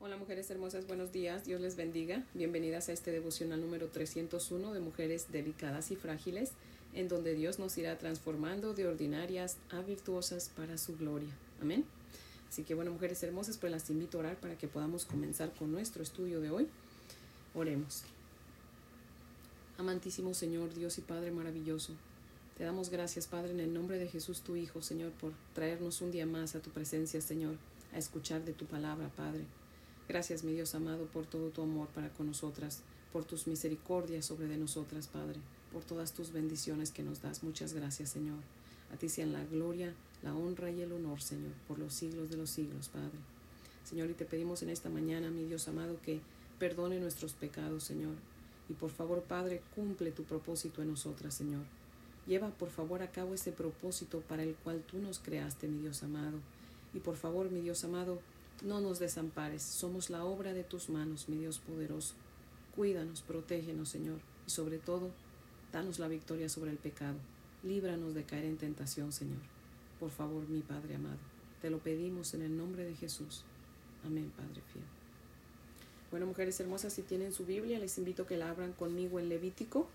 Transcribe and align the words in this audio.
Hola 0.00 0.16
mujeres 0.16 0.48
hermosas, 0.48 0.86
buenos 0.86 1.10
días, 1.10 1.44
Dios 1.44 1.60
les 1.60 1.74
bendiga. 1.74 2.24
Bienvenidas 2.32 2.88
a 2.88 2.92
este 2.92 3.10
devocional 3.10 3.60
número 3.60 3.88
301 3.88 4.72
de 4.72 4.78
mujeres 4.78 5.32
delicadas 5.32 5.90
y 5.90 5.96
frágiles, 5.96 6.52
en 6.94 7.08
donde 7.08 7.34
Dios 7.34 7.58
nos 7.58 7.76
irá 7.78 7.98
transformando 7.98 8.74
de 8.74 8.86
ordinarias 8.86 9.56
a 9.70 9.80
virtuosas 9.80 10.52
para 10.54 10.78
su 10.78 10.96
gloria. 10.96 11.36
Amén. 11.60 11.84
Así 12.48 12.62
que 12.62 12.74
bueno, 12.74 12.92
mujeres 12.92 13.20
hermosas, 13.24 13.58
pues 13.58 13.72
las 13.72 13.90
invito 13.90 14.18
a 14.18 14.20
orar 14.20 14.36
para 14.36 14.56
que 14.56 14.68
podamos 14.68 15.04
comenzar 15.04 15.52
con 15.52 15.72
nuestro 15.72 16.04
estudio 16.04 16.40
de 16.40 16.50
hoy. 16.52 16.68
Oremos. 17.56 18.04
Amantísimo 19.78 20.32
Señor, 20.32 20.72
Dios 20.74 20.96
y 20.98 21.00
Padre 21.00 21.32
maravilloso, 21.32 21.94
te 22.56 22.62
damos 22.62 22.90
gracias, 22.90 23.26
Padre, 23.26 23.50
en 23.50 23.58
el 23.58 23.74
nombre 23.74 23.98
de 23.98 24.06
Jesús, 24.06 24.42
tu 24.42 24.54
Hijo, 24.54 24.80
Señor, 24.80 25.10
por 25.10 25.32
traernos 25.54 26.00
un 26.02 26.12
día 26.12 26.24
más 26.24 26.54
a 26.54 26.62
tu 26.62 26.70
presencia, 26.70 27.20
Señor, 27.20 27.56
a 27.92 27.98
escuchar 27.98 28.44
de 28.44 28.52
tu 28.52 28.64
palabra, 28.66 29.10
Padre. 29.16 29.44
Gracias, 30.08 30.42
mi 30.42 30.54
Dios 30.54 30.74
amado, 30.74 31.04
por 31.04 31.26
todo 31.26 31.50
tu 31.50 31.60
amor 31.60 31.88
para 31.88 32.08
con 32.08 32.28
nosotras, 32.28 32.80
por 33.12 33.26
tus 33.26 33.46
misericordias 33.46 34.24
sobre 34.24 34.46
de 34.46 34.56
nosotras, 34.56 35.06
Padre, 35.06 35.38
por 35.70 35.84
todas 35.84 36.14
tus 36.14 36.32
bendiciones 36.32 36.92
que 36.92 37.02
nos 37.02 37.20
das. 37.20 37.42
Muchas 37.42 37.74
gracias, 37.74 38.08
Señor. 38.08 38.38
A 38.90 38.96
ti 38.96 39.10
sean 39.10 39.34
la 39.34 39.44
gloria, 39.44 39.92
la 40.22 40.34
honra 40.34 40.70
y 40.70 40.80
el 40.80 40.92
honor, 40.92 41.20
Señor, 41.20 41.52
por 41.66 41.78
los 41.78 41.92
siglos 41.92 42.30
de 42.30 42.38
los 42.38 42.48
siglos, 42.48 42.88
Padre. 42.88 43.18
Señor, 43.84 44.08
y 44.08 44.14
te 44.14 44.24
pedimos 44.24 44.62
en 44.62 44.70
esta 44.70 44.88
mañana, 44.88 45.30
mi 45.30 45.44
Dios 45.44 45.68
amado, 45.68 46.00
que 46.00 46.20
perdone 46.58 46.98
nuestros 46.98 47.34
pecados, 47.34 47.84
Señor. 47.84 48.14
Y 48.70 48.72
por 48.72 48.88
favor, 48.88 49.22
Padre, 49.24 49.60
cumple 49.74 50.10
tu 50.10 50.24
propósito 50.24 50.80
en 50.80 50.88
nosotras, 50.88 51.34
Señor. 51.34 51.64
Lleva, 52.26 52.48
por 52.48 52.70
favor, 52.70 53.02
a 53.02 53.10
cabo 53.10 53.34
ese 53.34 53.52
propósito 53.52 54.20
para 54.20 54.42
el 54.42 54.54
cual 54.54 54.82
tú 54.90 54.98
nos 55.00 55.18
creaste, 55.18 55.68
mi 55.68 55.82
Dios 55.82 56.02
amado. 56.02 56.38
Y 56.94 57.00
por 57.00 57.16
favor, 57.16 57.50
mi 57.50 57.60
Dios 57.60 57.84
amado, 57.84 58.20
no 58.62 58.80
nos 58.80 58.98
desampares, 58.98 59.62
somos 59.62 60.10
la 60.10 60.24
obra 60.24 60.52
de 60.52 60.64
tus 60.64 60.88
manos, 60.88 61.28
mi 61.28 61.36
Dios 61.36 61.58
poderoso. 61.58 62.14
Cuídanos, 62.74 63.22
protégenos, 63.22 63.88
Señor, 63.88 64.20
y 64.46 64.50
sobre 64.50 64.78
todo, 64.78 65.10
danos 65.72 65.98
la 65.98 66.08
victoria 66.08 66.48
sobre 66.48 66.70
el 66.70 66.78
pecado. 66.78 67.16
Líbranos 67.62 68.14
de 68.14 68.24
caer 68.24 68.44
en 68.44 68.56
tentación, 68.56 69.12
Señor. 69.12 69.38
Por 70.00 70.10
favor, 70.10 70.48
mi 70.48 70.60
Padre 70.60 70.96
amado, 70.96 71.18
te 71.60 71.70
lo 71.70 71.78
pedimos 71.78 72.34
en 72.34 72.42
el 72.42 72.56
nombre 72.56 72.84
de 72.84 72.94
Jesús. 72.94 73.42
Amén, 74.04 74.32
Padre 74.36 74.62
fiel. 74.72 74.84
Bueno, 76.10 76.26
mujeres 76.26 76.58
hermosas, 76.60 76.92
si 76.92 77.02
tienen 77.02 77.32
su 77.32 77.44
Biblia, 77.44 77.78
les 77.78 77.98
invito 77.98 78.22
a 78.22 78.26
que 78.26 78.36
la 78.36 78.48
abran 78.48 78.72
conmigo 78.72 79.18
en 79.18 79.28
Levítico. 79.28 79.88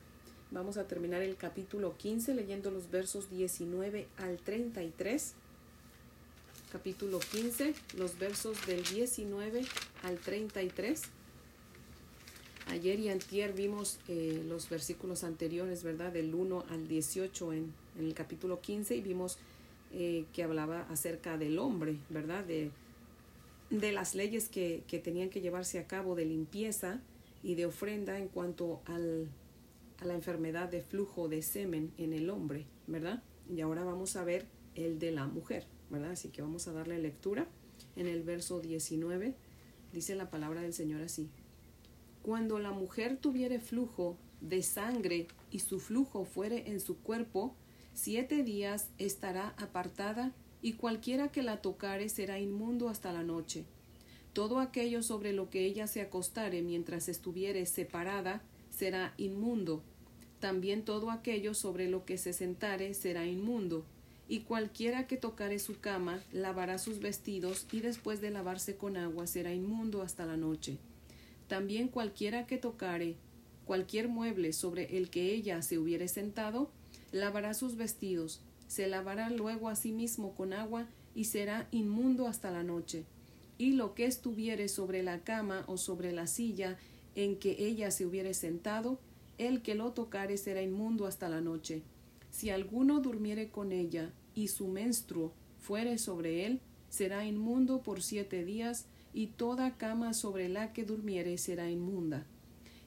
Vamos 0.51 0.77
a 0.77 0.87
terminar 0.87 1.21
el 1.21 1.35
capítulo 1.35 1.97
15 1.97 2.35
leyendo 2.35 2.69
los 2.69 2.91
versos 2.91 3.31
19 3.31 4.07
al 4.17 4.37
33 4.37 5.33
capítulo 6.73 7.19
15, 7.19 7.75
los 7.97 8.17
versos 8.17 8.65
del 8.65 8.83
19 8.83 9.61
al 10.01 10.17
33. 10.17 11.03
Ayer 12.69 12.99
y 12.99 13.09
antier 13.09 13.53
vimos 13.53 13.99
eh, 14.07 14.43
los 14.47 14.67
versículos 14.69 15.23
anteriores, 15.23 15.83
¿verdad? 15.83 16.11
Del 16.11 16.33
1 16.33 16.65
al 16.71 16.87
18 16.87 17.53
en, 17.53 17.73
el 17.99 18.15
capítulo 18.15 18.59
15 18.59 18.95
y 18.95 19.01
vimos 19.03 19.37
eh, 19.93 20.25
que 20.33 20.41
hablaba 20.41 20.87
acerca 20.89 21.37
del 21.37 21.59
hombre, 21.59 21.97
¿verdad? 22.09 22.43
De, 22.43 22.71
de 23.69 23.91
las 23.91 24.15
leyes 24.15 24.49
que, 24.49 24.81
que, 24.87 24.97
tenían 24.97 25.29
que 25.29 25.41
llevarse 25.41 25.77
a 25.77 25.85
cabo 25.85 26.15
de 26.15 26.25
limpieza 26.25 27.01
y 27.43 27.53
de 27.53 27.67
ofrenda 27.67 28.17
en 28.17 28.29
cuanto 28.29 28.81
al, 28.85 29.27
a 29.99 30.05
la 30.05 30.15
enfermedad 30.15 30.69
de 30.69 30.81
flujo 30.81 31.29
de 31.29 31.43
semen 31.43 31.91
en 31.99 32.13
el 32.13 32.31
hombre, 32.31 32.65
¿verdad? 32.87 33.21
Y 33.47 33.61
ahora 33.61 33.83
vamos 33.83 34.15
a 34.15 34.23
ver 34.23 34.47
el 34.73 34.97
de 34.97 35.11
la 35.11 35.27
mujer. 35.27 35.67
Así 36.01 36.29
que 36.29 36.41
vamos 36.41 36.67
a 36.67 36.73
darle 36.73 36.97
lectura. 36.97 37.45
En 37.95 38.07
el 38.07 38.23
verso 38.23 38.59
19 38.59 39.35
dice 39.93 40.15
la 40.15 40.31
palabra 40.31 40.61
del 40.61 40.73
Señor 40.73 41.01
así. 41.01 41.29
Cuando 42.23 42.57
la 42.57 42.71
mujer 42.71 43.17
tuviere 43.17 43.59
flujo 43.59 44.17
de 44.41 44.63
sangre 44.63 45.27
y 45.51 45.59
su 45.59 45.79
flujo 45.79 46.25
fuere 46.25 46.71
en 46.71 46.79
su 46.79 46.97
cuerpo, 46.97 47.53
siete 47.93 48.43
días 48.43 48.89
estará 48.97 49.53
apartada 49.57 50.31
y 50.61 50.73
cualquiera 50.73 51.31
que 51.31 51.43
la 51.43 51.61
tocare 51.61 52.09
será 52.09 52.39
inmundo 52.39 52.89
hasta 52.89 53.13
la 53.13 53.23
noche. 53.23 53.65
Todo 54.31 54.59
aquello 54.59 55.03
sobre 55.03 55.31
lo 55.31 55.51
que 55.51 55.65
ella 55.65 55.85
se 55.85 56.01
acostare 56.01 56.63
mientras 56.63 57.07
estuviere 57.07 57.65
separada 57.67 58.41
será 58.71 59.13
inmundo. 59.17 59.83
También 60.39 60.83
todo 60.83 61.11
aquello 61.11 61.53
sobre 61.53 61.87
lo 61.87 62.03
que 62.03 62.17
se 62.17 62.33
sentare 62.33 62.95
será 62.95 63.27
inmundo 63.27 63.85
y 64.33 64.39
cualquiera 64.39 65.05
que 65.05 65.15
tocare 65.15 65.59
su 65.59 65.79
cama 65.79 66.19
lavará 66.31 66.79
sus 66.79 66.97
vestidos 66.97 67.67
y 67.71 67.81
después 67.81 68.19
de 68.19 68.31
lavarse 68.31 68.75
con 68.77 68.97
agua 68.97 69.27
será 69.27 69.53
inmundo 69.53 70.01
hasta 70.01 70.25
la 70.25 70.37
noche. 70.37 70.79
También 71.47 71.87
cualquiera 71.87 72.47
que 72.47 72.57
tocare 72.57 73.15
cualquier 73.65 74.07
mueble 74.07 74.51
sobre 74.51 74.97
el 74.97 75.11
que 75.11 75.35
ella 75.35 75.61
se 75.61 75.77
hubiere 75.77 76.07
sentado, 76.07 76.71
lavará 77.11 77.53
sus 77.53 77.75
vestidos, 77.75 78.41
se 78.67 78.87
lavará 78.87 79.29
luego 79.29 79.69
a 79.69 79.75
sí 79.75 79.91
mismo 79.91 80.33
con 80.33 80.51
agua 80.51 80.87
y 81.13 81.25
será 81.25 81.67
inmundo 81.69 82.27
hasta 82.27 82.49
la 82.49 82.63
noche. 82.63 83.05
Y 83.59 83.73
lo 83.73 83.93
que 83.93 84.05
estuviere 84.05 84.67
sobre 84.67 85.03
la 85.03 85.19
cama 85.19 85.63
o 85.67 85.77
sobre 85.77 86.11
la 86.11 86.25
silla 86.25 86.79
en 87.13 87.37
que 87.37 87.67
ella 87.67 87.91
se 87.91 88.03
hubiere 88.07 88.33
sentado, 88.33 88.97
el 89.37 89.61
que 89.61 89.75
lo 89.75 89.91
tocare 89.91 90.37
será 90.37 90.63
inmundo 90.63 91.05
hasta 91.05 91.29
la 91.29 91.39
noche 91.39 91.83
si 92.33 92.49
alguno 92.49 92.99
durmiere 92.99 93.49
con 93.49 93.71
ella 93.71 94.11
y 94.35 94.47
su 94.47 94.67
menstruo 94.67 95.33
fuere 95.59 95.97
sobre 95.97 96.45
él, 96.45 96.59
será 96.89 97.25
inmundo 97.25 97.81
por 97.81 98.01
siete 98.01 98.43
días, 98.43 98.85
y 99.13 99.27
toda 99.27 99.77
cama 99.77 100.13
sobre 100.13 100.49
la 100.49 100.73
que 100.73 100.85
durmiere 100.85 101.37
será 101.37 101.69
inmunda. 101.69 102.25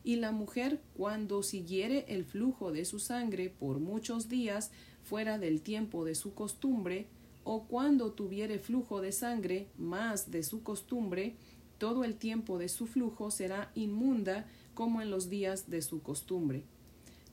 Y 0.02 0.16
la 0.16 0.32
mujer, 0.32 0.80
cuando 0.96 1.42
siguiere 1.42 2.04
el 2.08 2.24
flujo 2.24 2.72
de 2.72 2.84
su 2.84 2.98
sangre 2.98 3.48
por 3.48 3.78
muchos 3.78 4.28
días 4.28 4.70
fuera 5.04 5.38
del 5.38 5.60
tiempo 5.60 6.04
de 6.04 6.14
su 6.14 6.34
costumbre, 6.34 7.06
o 7.44 7.64
cuando 7.64 8.12
tuviere 8.12 8.58
flujo 8.58 9.00
de 9.00 9.12
sangre 9.12 9.68
más 9.78 10.32
de 10.32 10.42
su 10.42 10.64
costumbre, 10.64 11.34
todo 11.78 12.04
el 12.04 12.16
tiempo 12.16 12.58
de 12.58 12.68
su 12.68 12.86
flujo 12.86 13.30
será 13.30 13.70
inmunda 13.74 14.46
como 14.74 15.00
en 15.00 15.10
los 15.10 15.30
días 15.30 15.70
de 15.70 15.82
su 15.82 16.02
costumbre 16.02 16.64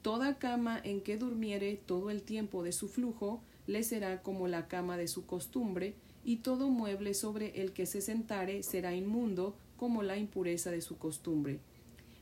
Toda 0.03 0.37
cama 0.37 0.81
en 0.83 0.99
que 0.99 1.17
durmiere 1.17 1.77
todo 1.85 2.09
el 2.09 2.23
tiempo 2.23 2.61
de 2.61 2.73
su 2.73 2.89
flujo 2.89 3.41
le 3.67 3.83
será 3.83 4.21
como 4.21 4.47
la 4.47 4.67
cama 4.67 4.97
de 4.97 5.07
su 5.07 5.25
costumbre, 5.25 5.95
y 6.25 6.37
todo 6.37 6.69
mueble 6.69 7.13
sobre 7.13 7.61
el 7.61 7.73
que 7.73 7.85
se 7.85 8.01
sentare 8.01 8.63
será 8.63 8.95
inmundo 8.95 9.55
como 9.77 10.03
la 10.03 10.17
impureza 10.17 10.71
de 10.71 10.81
su 10.81 10.97
costumbre. 10.97 11.59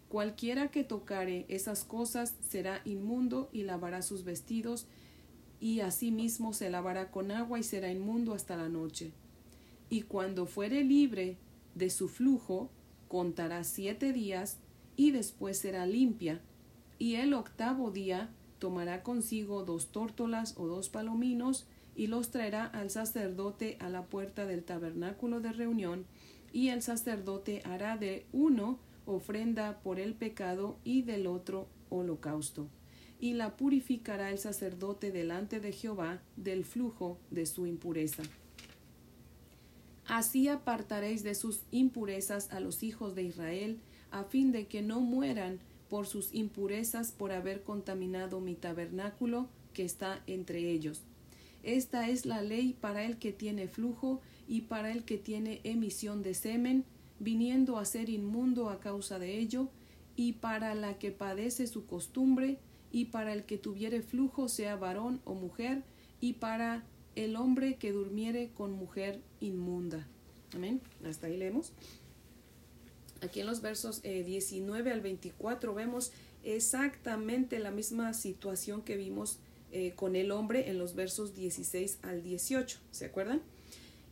Cualquiera 0.09 0.69
que 0.69 0.83
tocare 0.83 1.45
esas 1.47 1.83
cosas 1.83 2.35
será 2.49 2.81
inmundo 2.85 3.49
y 3.53 3.63
lavará 3.63 4.01
sus 4.01 4.23
vestidos, 4.23 4.87
y 5.59 5.81
asimismo 5.81 6.53
se 6.53 6.69
lavará 6.69 7.11
con 7.11 7.31
agua 7.31 7.59
y 7.59 7.63
será 7.63 7.91
inmundo 7.91 8.33
hasta 8.33 8.57
la 8.57 8.67
noche. 8.67 9.11
Y 9.89 10.01
cuando 10.01 10.47
fuere 10.47 10.83
libre 10.83 11.37
de 11.75 11.89
su 11.89 12.09
flujo, 12.09 12.69
contará 13.07 13.63
siete 13.63 14.11
días, 14.11 14.57
y 14.97 15.11
después 15.11 15.57
será 15.57 15.85
limpia, 15.85 16.41
y 16.99 17.15
el 17.15 17.33
octavo 17.33 17.91
día 17.91 18.29
tomará 18.61 19.01
consigo 19.01 19.63
dos 19.63 19.91
tórtolas 19.91 20.53
o 20.55 20.67
dos 20.67 20.87
palominos 20.87 21.65
y 21.95 22.05
los 22.05 22.29
traerá 22.29 22.65
al 22.65 22.91
sacerdote 22.91 23.75
a 23.79 23.89
la 23.89 24.05
puerta 24.05 24.45
del 24.45 24.63
tabernáculo 24.63 25.41
de 25.41 25.51
reunión, 25.51 26.05
y 26.53 26.69
el 26.69 26.83
sacerdote 26.83 27.63
hará 27.65 27.97
de 27.97 28.27
uno 28.31 28.77
ofrenda 29.07 29.79
por 29.81 29.99
el 29.99 30.13
pecado 30.13 30.77
y 30.83 31.01
del 31.01 31.25
otro 31.25 31.67
holocausto, 31.89 32.67
y 33.19 33.33
la 33.33 33.57
purificará 33.57 34.29
el 34.29 34.37
sacerdote 34.37 35.11
delante 35.11 35.59
de 35.59 35.71
Jehová 35.71 36.21
del 36.37 36.63
flujo 36.63 37.17
de 37.31 37.47
su 37.47 37.65
impureza. 37.65 38.21
Así 40.05 40.49
apartaréis 40.49 41.23
de 41.23 41.33
sus 41.33 41.61
impurezas 41.71 42.51
a 42.51 42.59
los 42.59 42.83
hijos 42.83 43.15
de 43.15 43.23
Israel, 43.23 43.79
a 44.11 44.23
fin 44.23 44.51
de 44.51 44.67
que 44.67 44.83
no 44.83 44.99
mueran 44.99 45.59
por 45.91 46.07
sus 46.07 46.33
impurezas 46.33 47.11
por 47.11 47.33
haber 47.33 47.63
contaminado 47.63 48.39
mi 48.39 48.55
tabernáculo 48.55 49.49
que 49.73 49.83
está 49.83 50.23
entre 50.25 50.71
ellos. 50.71 51.01
Esta 51.63 52.07
es 52.07 52.25
la 52.25 52.41
ley 52.41 52.77
para 52.79 53.03
el 53.03 53.17
que 53.17 53.33
tiene 53.33 53.67
flujo 53.67 54.21
y 54.47 54.61
para 54.61 54.93
el 54.93 55.03
que 55.03 55.17
tiene 55.17 55.59
emisión 55.65 56.23
de 56.23 56.33
semen, 56.33 56.85
viniendo 57.19 57.77
a 57.77 57.83
ser 57.83 58.09
inmundo 58.09 58.69
a 58.69 58.79
causa 58.79 59.19
de 59.19 59.37
ello, 59.37 59.67
y 60.15 60.31
para 60.31 60.75
la 60.75 60.97
que 60.97 61.11
padece 61.11 61.67
su 61.67 61.85
costumbre, 61.85 62.57
y 62.89 63.05
para 63.05 63.33
el 63.33 63.43
que 63.43 63.57
tuviere 63.57 64.01
flujo, 64.01 64.47
sea 64.47 64.77
varón 64.77 65.19
o 65.25 65.33
mujer, 65.33 65.83
y 66.21 66.33
para 66.33 66.85
el 67.15 67.35
hombre 67.35 67.75
que 67.75 67.91
durmiere 67.91 68.51
con 68.55 68.71
mujer 68.71 69.19
inmunda. 69.41 70.07
Amén. 70.55 70.79
Hasta 71.05 71.27
ahí 71.27 71.35
leemos. 71.35 71.73
Aquí 73.21 73.39
en 73.39 73.47
los 73.47 73.61
versos 73.61 74.01
19 74.01 74.89
eh, 74.89 74.93
al 74.93 75.01
24 75.01 75.73
vemos 75.73 76.11
exactamente 76.43 77.59
la 77.59 77.71
misma 77.71 78.13
situación 78.13 78.81
que 78.81 78.97
vimos 78.97 79.39
eh, 79.71 79.93
con 79.95 80.15
el 80.15 80.31
hombre 80.31 80.69
en 80.69 80.77
los 80.77 80.95
versos 80.95 81.33
16 81.35 81.99
al 82.01 82.23
18. 82.23 82.79
¿Se 82.91 83.05
acuerdan? 83.05 83.41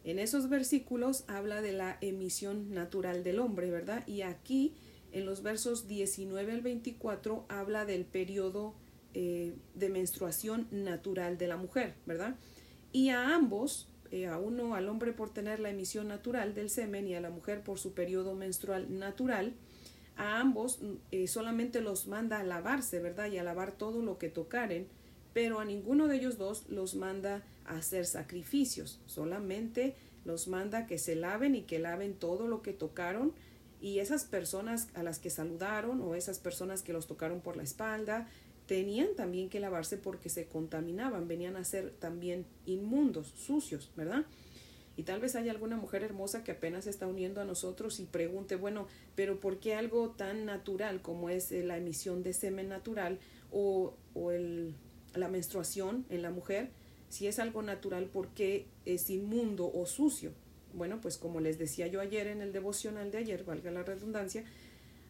En 0.04 0.20
esos 0.20 0.48
versículos 0.48 1.26
habla 1.28 1.62
de 1.62 1.74
la 1.74 1.98
emisión 2.02 2.74
natural 2.74 3.24
del 3.24 3.40
hombre, 3.40 3.70
¿verdad? 3.70 4.08
Y 4.08 4.22
aquí 4.22 4.74
en 5.12 5.26
los 5.26 5.44
versos 5.44 5.88
19 5.88 6.54
al 6.54 6.62
24 6.62 7.46
habla 7.50 7.86
del 7.86 8.06
periodo 8.06 8.74
eh, 9.14 9.54
de 9.76 9.90
menstruación 9.90 10.68
natural 10.72 11.38
de 11.38 11.48
la 11.48 11.58
mujer, 11.58 11.96
¿verdad? 12.06 12.36
Y 12.92 13.10
a 13.10 13.36
ambos, 13.36 13.88
eh, 14.12 14.28
a 14.28 14.38
uno, 14.38 14.76
al 14.76 14.90
hombre 14.90 15.14
por 15.14 15.30
tener 15.30 15.60
la 15.60 15.70
emisión 15.70 16.08
natural 16.08 16.54
del 16.54 16.70
semen 16.70 17.08
y 17.08 17.16
a 17.16 17.22
la 17.22 17.30
mujer 17.30 17.62
por 17.62 17.80
su 17.80 17.94
periodo 17.94 18.34
menstrual 18.34 19.00
natural, 19.00 19.54
a 20.16 20.40
ambos 20.40 20.80
eh, 21.12 21.28
solamente 21.28 21.82
los 21.82 22.08
manda 22.08 22.40
a 22.40 22.44
lavarse, 22.44 23.00
¿verdad? 23.00 23.32
Y 23.32 23.38
a 23.38 23.44
lavar 23.44 23.72
todo 23.72 24.02
lo 24.02 24.18
que 24.18 24.30
tocaren, 24.30 24.88
pero 25.34 25.60
a 25.60 25.66
ninguno 25.66 26.08
de 26.08 26.18
ellos 26.18 26.38
dos 26.38 26.68
los 26.70 26.96
manda 26.96 27.44
a 27.66 27.78
hacer 27.78 28.06
sacrificios, 28.06 29.00
solamente 29.06 29.96
los 30.26 30.48
manda 30.48 30.88
que 30.88 30.98
se 30.98 31.16
laven 31.16 31.56
y 31.56 31.62
que 31.62 31.80
laven 31.80 32.14
todo 32.14 32.48
lo 32.48 32.62
que 32.62 32.74
tocaron 32.74 33.34
y 33.82 34.00
esas 34.00 34.26
personas 34.26 34.90
a 34.94 35.04
las 35.04 35.20
que 35.20 35.30
saludaron 35.30 36.02
o 36.02 36.16
esas 36.16 36.40
personas 36.40 36.82
que 36.82 36.94
los 36.94 37.08
tocaron 37.08 37.40
por 37.40 37.56
la 37.56 37.64
espalda 37.64 38.28
tenían 38.70 39.16
también 39.16 39.50
que 39.50 39.60
lavarse 39.60 39.98
porque 39.98 40.30
se 40.30 40.46
contaminaban, 40.46 41.28
venían 41.28 41.56
a 41.56 41.64
ser 41.64 41.90
también 41.90 42.46
inmundos, 42.68 43.34
sucios, 43.36 43.90
¿verdad? 43.98 44.28
Y 44.96 45.04
tal 45.04 45.20
vez 45.20 45.36
haya 45.36 45.52
alguna 45.52 45.76
mujer 45.76 46.04
hermosa 46.04 46.44
que 46.44 46.52
apenas 46.52 46.86
está 46.86 47.08
uniendo 47.08 47.42
a 47.42 47.46
nosotros 47.46 48.00
y 48.00 48.06
pregunte, 48.06 48.56
bueno, 48.56 48.86
pero 49.16 49.40
¿por 49.40 49.60
qué 49.60 49.74
algo 49.74 50.12
tan 50.12 50.46
natural 50.46 51.02
como 51.02 51.32
es 51.32 51.52
eh, 51.52 51.64
la 51.64 51.78
emisión 51.78 52.22
de 52.22 52.32
semen 52.32 52.70
natural 52.70 53.18
o, 53.52 53.96
o 54.14 54.30
el, 54.30 54.76
la 55.16 55.30
menstruación 55.30 56.06
en 56.12 56.22
la 56.22 56.30
mujer, 56.30 56.70
si 57.10 57.26
es 57.26 57.40
algo 57.40 57.64
natural, 57.64 58.06
¿por 58.06 58.28
qué 58.28 58.68
es 58.86 59.10
inmundo 59.10 59.72
o 59.74 59.88
sucio? 59.88 60.32
Bueno, 60.76 61.02
pues 61.02 61.18
como 61.18 61.40
les 61.40 61.58
decía 61.58 61.88
yo 61.88 62.02
ayer 62.02 62.28
en 62.28 62.44
el 62.44 62.54
devocional 62.54 63.10
de 63.10 63.18
ayer, 63.18 63.46
valga 63.46 63.72
la 63.72 63.82
redundancia, 63.82 64.44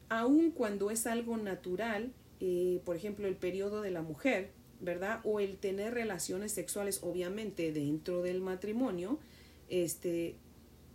aun 0.07 0.51
cuando 0.51 0.91
es 0.91 1.05
algo 1.07 1.35
natural, 1.35 2.13
eh, 2.39 2.81
por 2.85 2.95
ejemplo, 2.95 3.27
el 3.27 3.35
periodo 3.35 3.81
de 3.81 3.91
la 3.91 4.01
mujer, 4.01 4.51
¿verdad? 4.79 5.21
O 5.23 5.39
el 5.39 5.57
tener 5.57 5.93
relaciones 5.93 6.51
sexuales, 6.51 7.01
obviamente, 7.03 7.71
dentro 7.71 8.21
del 8.21 8.41
matrimonio, 8.41 9.19
este, 9.67 10.35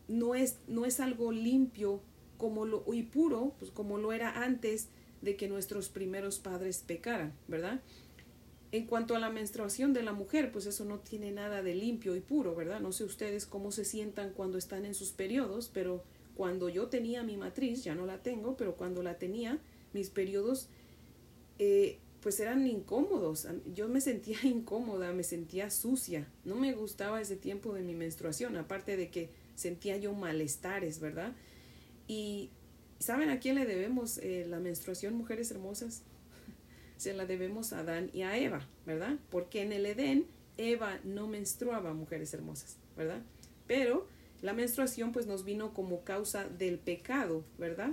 no 0.08 0.34
es, 0.34 0.58
no 0.68 0.84
es 0.86 1.00
algo 1.00 1.32
limpio 1.32 2.00
como 2.38 2.64
lo, 2.64 2.84
y 2.92 3.02
puro, 3.02 3.54
pues 3.58 3.70
como 3.70 3.98
lo 3.98 4.12
era 4.12 4.42
antes 4.42 4.88
de 5.22 5.36
que 5.36 5.48
nuestros 5.48 5.88
primeros 5.88 6.38
padres 6.38 6.82
pecaran, 6.86 7.32
¿verdad? 7.48 7.80
En 8.72 8.86
cuanto 8.86 9.14
a 9.14 9.18
la 9.18 9.30
menstruación 9.30 9.92
de 9.92 10.02
la 10.02 10.12
mujer, 10.12 10.50
pues 10.50 10.66
eso 10.66 10.84
no 10.84 10.98
tiene 10.98 11.30
nada 11.30 11.62
de 11.62 11.74
limpio 11.74 12.16
y 12.16 12.20
puro, 12.20 12.54
¿verdad? 12.54 12.80
No 12.80 12.92
sé 12.92 13.04
ustedes 13.04 13.46
cómo 13.46 13.70
se 13.70 13.84
sientan 13.84 14.32
cuando 14.32 14.58
están 14.58 14.84
en 14.84 14.94
sus 14.94 15.12
periodos, 15.12 15.70
pero 15.72 16.02
cuando 16.34 16.68
yo 16.68 16.88
tenía 16.88 17.22
mi 17.22 17.36
matriz, 17.36 17.84
ya 17.84 17.94
no 17.94 18.04
la 18.04 18.22
tengo, 18.22 18.56
pero 18.56 18.74
cuando 18.74 19.02
la 19.02 19.18
tenía, 19.18 19.58
mis 19.92 20.10
periodos, 20.10 20.68
eh, 21.58 21.98
pues 22.20 22.40
eran 22.40 22.66
incómodos. 22.66 23.46
Yo 23.74 23.88
me 23.88 24.00
sentía 24.00 24.38
incómoda, 24.44 25.12
me 25.12 25.22
sentía 25.22 25.70
sucia. 25.70 26.26
No 26.44 26.56
me 26.56 26.72
gustaba 26.72 27.20
ese 27.20 27.36
tiempo 27.36 27.74
de 27.74 27.82
mi 27.82 27.94
menstruación, 27.94 28.56
aparte 28.56 28.96
de 28.96 29.10
que 29.10 29.30
sentía 29.54 29.96
yo 29.96 30.12
malestares, 30.14 31.00
¿verdad? 31.00 31.32
Y 32.08 32.50
¿saben 32.98 33.30
a 33.30 33.40
quién 33.40 33.56
le 33.56 33.66
debemos 33.66 34.18
eh, 34.18 34.46
la 34.48 34.58
menstruación, 34.58 35.14
mujeres 35.14 35.50
hermosas? 35.50 36.02
se 36.96 37.12
la 37.12 37.26
debemos 37.26 37.72
a 37.72 37.80
Adán 37.80 38.10
y 38.12 38.22
a 38.22 38.36
Eva, 38.36 38.66
¿verdad? 38.86 39.18
Porque 39.30 39.62
en 39.62 39.72
el 39.72 39.86
Edén 39.86 40.26
Eva 40.56 41.00
no 41.04 41.26
menstruaba, 41.26 41.92
mujeres 41.94 42.32
hermosas, 42.32 42.76
¿verdad? 42.96 43.22
Pero 43.66 44.06
la 44.42 44.52
menstruación 44.52 45.12
pues 45.12 45.26
nos 45.26 45.44
vino 45.44 45.74
como 45.74 46.04
causa 46.04 46.48
del 46.48 46.78
pecado, 46.78 47.44
¿verdad? 47.58 47.92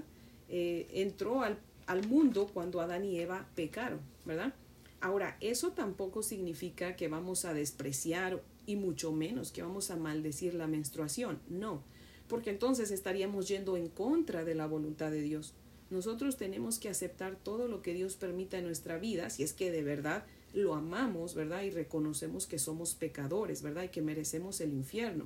Eh, 0.50 0.88
entró 0.92 1.42
al, 1.42 1.60
al 1.92 2.08
mundo 2.08 2.50
cuando 2.54 2.80
Adán 2.80 3.04
y 3.04 3.20
Eva 3.20 3.48
pecaron, 3.54 4.00
¿verdad? 4.24 4.54
Ahora, 5.02 5.36
eso 5.42 5.72
tampoco 5.72 6.24
significa 6.24 6.96
que 6.96 7.10
vamos 7.10 7.44
a 7.44 7.54
despreciar 7.54 8.42
y 8.66 8.78
mucho 8.78 9.12
menos 9.12 9.52
que 9.52 9.62
vamos 9.62 9.92
a 9.92 9.98
maldecir 9.98 10.54
la 10.54 10.68
menstruación, 10.68 11.40
no, 11.50 11.84
porque 12.30 12.50
entonces 12.50 12.92
estaríamos 12.92 13.50
yendo 13.50 13.76
en 13.76 13.90
contra 13.90 14.46
de 14.46 14.56
la 14.56 14.68
voluntad 14.68 15.12
de 15.12 15.22
Dios. 15.22 15.54
Nosotros 15.90 16.38
tenemos 16.38 16.80
que 16.80 16.88
aceptar 16.88 17.36
todo 17.36 17.68
lo 17.68 17.82
que 17.82 17.94
Dios 17.94 18.16
permita 18.16 18.58
en 18.58 18.66
nuestra 18.66 18.98
vida, 18.98 19.30
si 19.30 19.44
es 19.44 19.52
que 19.52 19.70
de 19.70 19.84
verdad 19.84 20.24
lo 20.54 20.76
amamos, 20.76 21.36
¿verdad? 21.36 21.64
Y 21.64 21.72
reconocemos 21.72 22.48
que 22.48 22.60
somos 22.60 22.96
pecadores, 22.96 23.62
¿verdad? 23.62 23.84
Y 23.84 23.90
que 23.90 24.02
merecemos 24.02 24.62
el 24.62 24.72
infierno. 24.72 25.26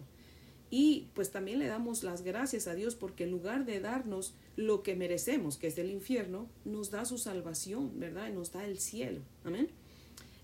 Y 0.71 1.09
pues 1.13 1.29
también 1.29 1.59
le 1.59 1.67
damos 1.67 2.01
las 2.01 2.23
gracias 2.23 2.65
a 2.65 2.73
Dios 2.73 2.95
porque 2.95 3.25
en 3.25 3.31
lugar 3.31 3.65
de 3.65 3.79
darnos 3.79 4.33
lo 4.55 4.83
que 4.83 4.95
merecemos, 4.95 5.57
que 5.57 5.67
es 5.67 5.77
el 5.77 5.91
infierno, 5.91 6.47
nos 6.63 6.91
da 6.91 7.05
su 7.05 7.17
salvación, 7.17 7.99
¿verdad? 7.99 8.29
Y 8.29 8.33
nos 8.33 8.51
da 8.51 8.65
el 8.65 8.79
cielo. 8.79 9.21
Amén. 9.43 9.69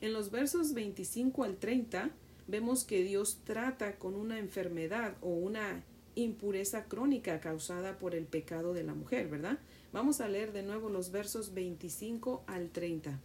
En 0.02 0.14
los 0.14 0.32
versos 0.32 0.74
25 0.74 1.44
al 1.44 1.58
30 1.58 2.10
vemos 2.48 2.84
que 2.84 3.04
Dios 3.04 3.40
trata 3.44 3.98
con 3.98 4.16
una 4.16 4.40
enfermedad 4.40 5.16
o 5.22 5.30
una 5.30 5.84
impureza 6.16 6.86
crónica 6.86 7.40
causada 7.40 7.98
por 7.98 8.16
el 8.16 8.26
pecado 8.26 8.74
de 8.74 8.84
la 8.84 8.94
mujer, 8.94 9.28
¿verdad? 9.30 9.60
Vamos 9.94 10.20
a 10.22 10.28
leer 10.28 10.52
de 10.52 10.64
nuevo 10.64 10.90
los 10.90 11.12
versos 11.12 11.54
25 11.54 12.44
al 12.48 12.70
30. 12.70 13.20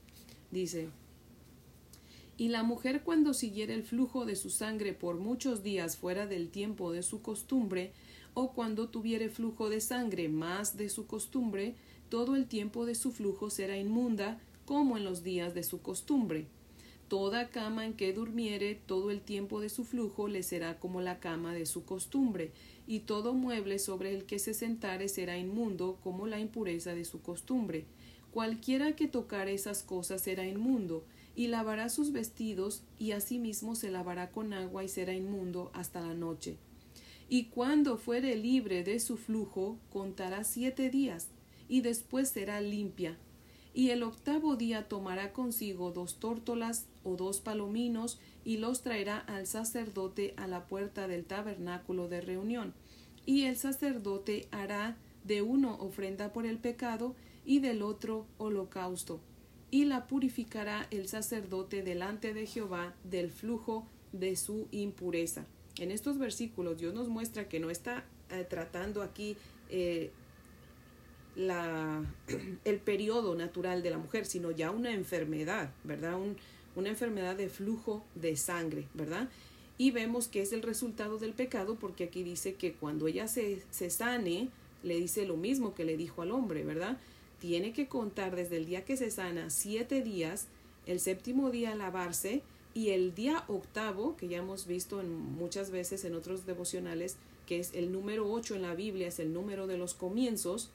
Dice, 0.50 0.88
y 2.38 2.48
la 2.48 2.62
mujer 2.62 3.02
cuando 3.02 3.32
siguiera 3.34 3.72
el 3.72 3.82
flujo 3.82 4.26
de 4.26 4.36
su 4.36 4.50
sangre 4.50 4.92
por 4.92 5.16
muchos 5.16 5.62
días 5.62 5.96
fuera 5.96 6.26
del 6.26 6.50
tiempo 6.50 6.92
de 6.92 7.02
su 7.02 7.22
costumbre, 7.22 7.92
o 8.34 8.52
cuando 8.52 8.88
tuviere 8.88 9.30
flujo 9.30 9.70
de 9.70 9.80
sangre 9.80 10.28
más 10.28 10.76
de 10.76 10.90
su 10.90 11.06
costumbre, 11.06 11.74
todo 12.10 12.36
el 12.36 12.46
tiempo 12.46 12.84
de 12.84 12.94
su 12.94 13.10
flujo 13.10 13.48
será 13.48 13.78
inmunda, 13.78 14.38
como 14.66 14.96
en 14.96 15.04
los 15.04 15.22
días 15.22 15.54
de 15.54 15.62
su 15.62 15.80
costumbre. 15.80 16.46
Toda 17.08 17.50
cama 17.50 17.86
en 17.86 17.94
que 17.94 18.12
durmiere 18.12 18.74
todo 18.74 19.10
el 19.10 19.20
tiempo 19.20 19.60
de 19.60 19.68
su 19.68 19.84
flujo 19.84 20.26
le 20.26 20.42
será 20.42 20.78
como 20.78 21.00
la 21.00 21.20
cama 21.20 21.54
de 21.54 21.64
su 21.64 21.84
costumbre, 21.84 22.50
y 22.86 23.00
todo 23.00 23.32
mueble 23.32 23.78
sobre 23.78 24.14
el 24.14 24.24
que 24.24 24.38
se 24.38 24.54
sentare 24.54 25.08
será 25.08 25.38
inmundo 25.38 25.98
como 26.02 26.26
la 26.26 26.40
impureza 26.40 26.94
de 26.94 27.04
su 27.04 27.22
costumbre. 27.22 27.84
Cualquiera 28.32 28.96
que 28.96 29.08
tocare 29.08 29.54
esas 29.54 29.82
cosas 29.82 30.20
será 30.20 30.46
inmundo, 30.46 31.04
y 31.36 31.48
lavará 31.48 31.90
sus 31.90 32.12
vestidos, 32.12 32.82
y 32.98 33.12
asimismo 33.12 33.74
se 33.76 33.90
lavará 33.90 34.30
con 34.30 34.54
agua 34.54 34.82
y 34.82 34.88
será 34.88 35.12
inmundo 35.12 35.70
hasta 35.74 36.00
la 36.00 36.14
noche. 36.14 36.56
Y 37.28 37.44
cuando 37.44 37.98
fuere 37.98 38.36
libre 38.36 38.82
de 38.82 38.98
su 38.98 39.18
flujo, 39.18 39.78
contará 39.92 40.44
siete 40.44 40.88
días, 40.88 41.28
y 41.68 41.82
después 41.82 42.30
será 42.30 42.60
limpia. 42.62 43.18
Y 43.74 43.90
el 43.90 44.02
octavo 44.02 44.56
día 44.56 44.88
tomará 44.88 45.34
consigo 45.34 45.92
dos 45.92 46.18
tórtolas 46.18 46.86
o 47.04 47.16
dos 47.16 47.40
palominos, 47.40 48.18
y 48.42 48.56
los 48.56 48.80
traerá 48.80 49.18
al 49.18 49.46
sacerdote 49.46 50.32
a 50.38 50.46
la 50.46 50.66
puerta 50.66 51.06
del 51.06 51.26
tabernáculo 51.26 52.08
de 52.08 52.22
reunión. 52.22 52.72
Y 53.26 53.42
el 53.42 53.56
sacerdote 53.56 54.48
hará 54.52 54.96
de 55.24 55.42
uno 55.42 55.76
ofrenda 55.80 56.32
por 56.32 56.46
el 56.46 56.58
pecado 56.58 57.14
y 57.44 57.58
del 57.58 57.82
otro 57.82 58.26
holocausto. 58.38 59.20
Y 59.70 59.84
la 59.84 60.06
purificará 60.06 60.86
el 60.90 61.08
sacerdote 61.08 61.82
delante 61.82 62.34
de 62.34 62.46
Jehová 62.46 62.94
del 63.04 63.30
flujo 63.30 63.86
de 64.12 64.36
su 64.36 64.68
impureza. 64.70 65.44
En 65.78 65.90
estos 65.90 66.18
versículos 66.18 66.78
Dios 66.78 66.94
nos 66.94 67.08
muestra 67.08 67.48
que 67.48 67.60
no 67.60 67.70
está 67.70 68.04
eh, 68.30 68.46
tratando 68.48 69.02
aquí 69.02 69.36
eh, 69.68 70.10
la, 71.34 72.02
el 72.64 72.78
periodo 72.78 73.34
natural 73.34 73.82
de 73.82 73.90
la 73.90 73.98
mujer, 73.98 74.26
sino 74.26 74.50
ya 74.50 74.70
una 74.70 74.92
enfermedad, 74.92 75.72
¿verdad? 75.84 76.18
Un, 76.18 76.36
una 76.76 76.88
enfermedad 76.88 77.36
de 77.36 77.48
flujo 77.48 78.04
de 78.14 78.36
sangre, 78.36 78.86
¿verdad? 78.94 79.28
Y 79.78 79.90
vemos 79.90 80.28
que 80.28 80.40
es 80.40 80.52
el 80.52 80.62
resultado 80.62 81.18
del 81.18 81.32
pecado 81.32 81.76
porque 81.76 82.04
aquí 82.04 82.22
dice 82.22 82.54
que 82.54 82.72
cuando 82.72 83.08
ella 83.08 83.28
se, 83.28 83.62
se 83.70 83.90
sane, 83.90 84.48
le 84.82 84.98
dice 84.98 85.26
lo 85.26 85.36
mismo 85.36 85.74
que 85.74 85.84
le 85.84 85.96
dijo 85.96 86.22
al 86.22 86.30
hombre, 86.30 86.64
¿verdad? 86.64 86.98
Tiene 87.40 87.72
que 87.72 87.86
contar 87.86 88.34
desde 88.34 88.56
el 88.56 88.66
día 88.66 88.84
que 88.84 88.96
se 88.96 89.10
sana 89.10 89.50
siete 89.50 90.02
días, 90.02 90.46
el 90.86 91.00
séptimo 91.00 91.50
día 91.50 91.74
lavarse 91.74 92.42
y 92.74 92.90
el 92.90 93.14
día 93.14 93.44
octavo, 93.48 94.16
que 94.16 94.28
ya 94.28 94.38
hemos 94.38 94.66
visto 94.66 95.00
en, 95.00 95.14
muchas 95.14 95.70
veces 95.70 96.04
en 96.04 96.14
otros 96.14 96.46
devocionales, 96.46 97.16
que 97.46 97.58
es 97.58 97.72
el 97.74 97.92
número 97.92 98.30
ocho 98.30 98.54
en 98.54 98.62
la 98.62 98.74
Biblia, 98.74 99.08
es 99.08 99.18
el 99.18 99.32
número 99.32 99.66
de 99.66 99.78
los 99.78 99.94
comienzos, 99.94 100.70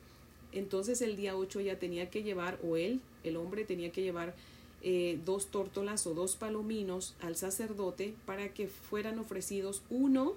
entonces 0.51 1.01
el 1.01 1.15
día 1.15 1.35
ocho 1.35 1.61
ya 1.61 1.79
tenía 1.79 2.09
que 2.09 2.23
llevar, 2.23 2.59
o 2.63 2.75
él, 2.75 3.01
el 3.23 3.37
hombre 3.37 3.65
tenía 3.65 3.91
que 3.91 4.01
llevar 4.01 4.35
eh, 4.83 5.19
dos 5.25 5.47
tórtolas 5.47 6.07
o 6.07 6.15
dos 6.15 6.35
palominos 6.35 7.13
al 7.21 7.35
sacerdote 7.35 8.15
para 8.25 8.51
que 8.51 8.67
fueran 8.67 9.19
ofrecidos 9.19 9.83
uno 9.91 10.33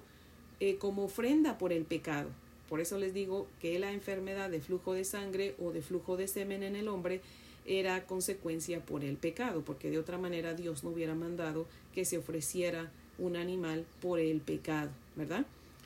eh, 0.59 0.75
como 0.77 1.05
ofrenda 1.05 1.57
por 1.57 1.73
el 1.73 1.83
pecado. 1.83 2.29
Por 2.69 2.81
eso 2.81 2.97
les 2.97 3.13
digo 3.13 3.47
que 3.61 3.77
la 3.79 3.91
enfermedad 3.91 4.49
de 4.49 4.61
flujo 4.61 4.93
de 4.93 5.03
sangre 5.03 5.55
o 5.59 5.71
de 5.71 5.81
flujo 5.81 6.17
de 6.17 6.27
semen 6.27 6.63
en 6.63 6.75
el 6.75 6.87
hombre 6.87 7.21
era 7.65 8.05
consecuencia 8.05 8.79
por 8.79 9.03
el 9.03 9.17
pecado, 9.17 9.63
porque 9.63 9.89
de 9.89 9.99
otra 9.99 10.17
manera 10.17 10.53
Dios 10.53 10.83
no 10.83 10.91
hubiera 10.91 11.15
mandado 11.15 11.65
que 11.93 12.05
se 12.05 12.17
ofreciera 12.17 12.91
un 13.17 13.35
animal 13.35 13.85
por 14.01 14.19
el 14.19 14.41
pecado, 14.41 14.91
¿verdad? 15.15 15.45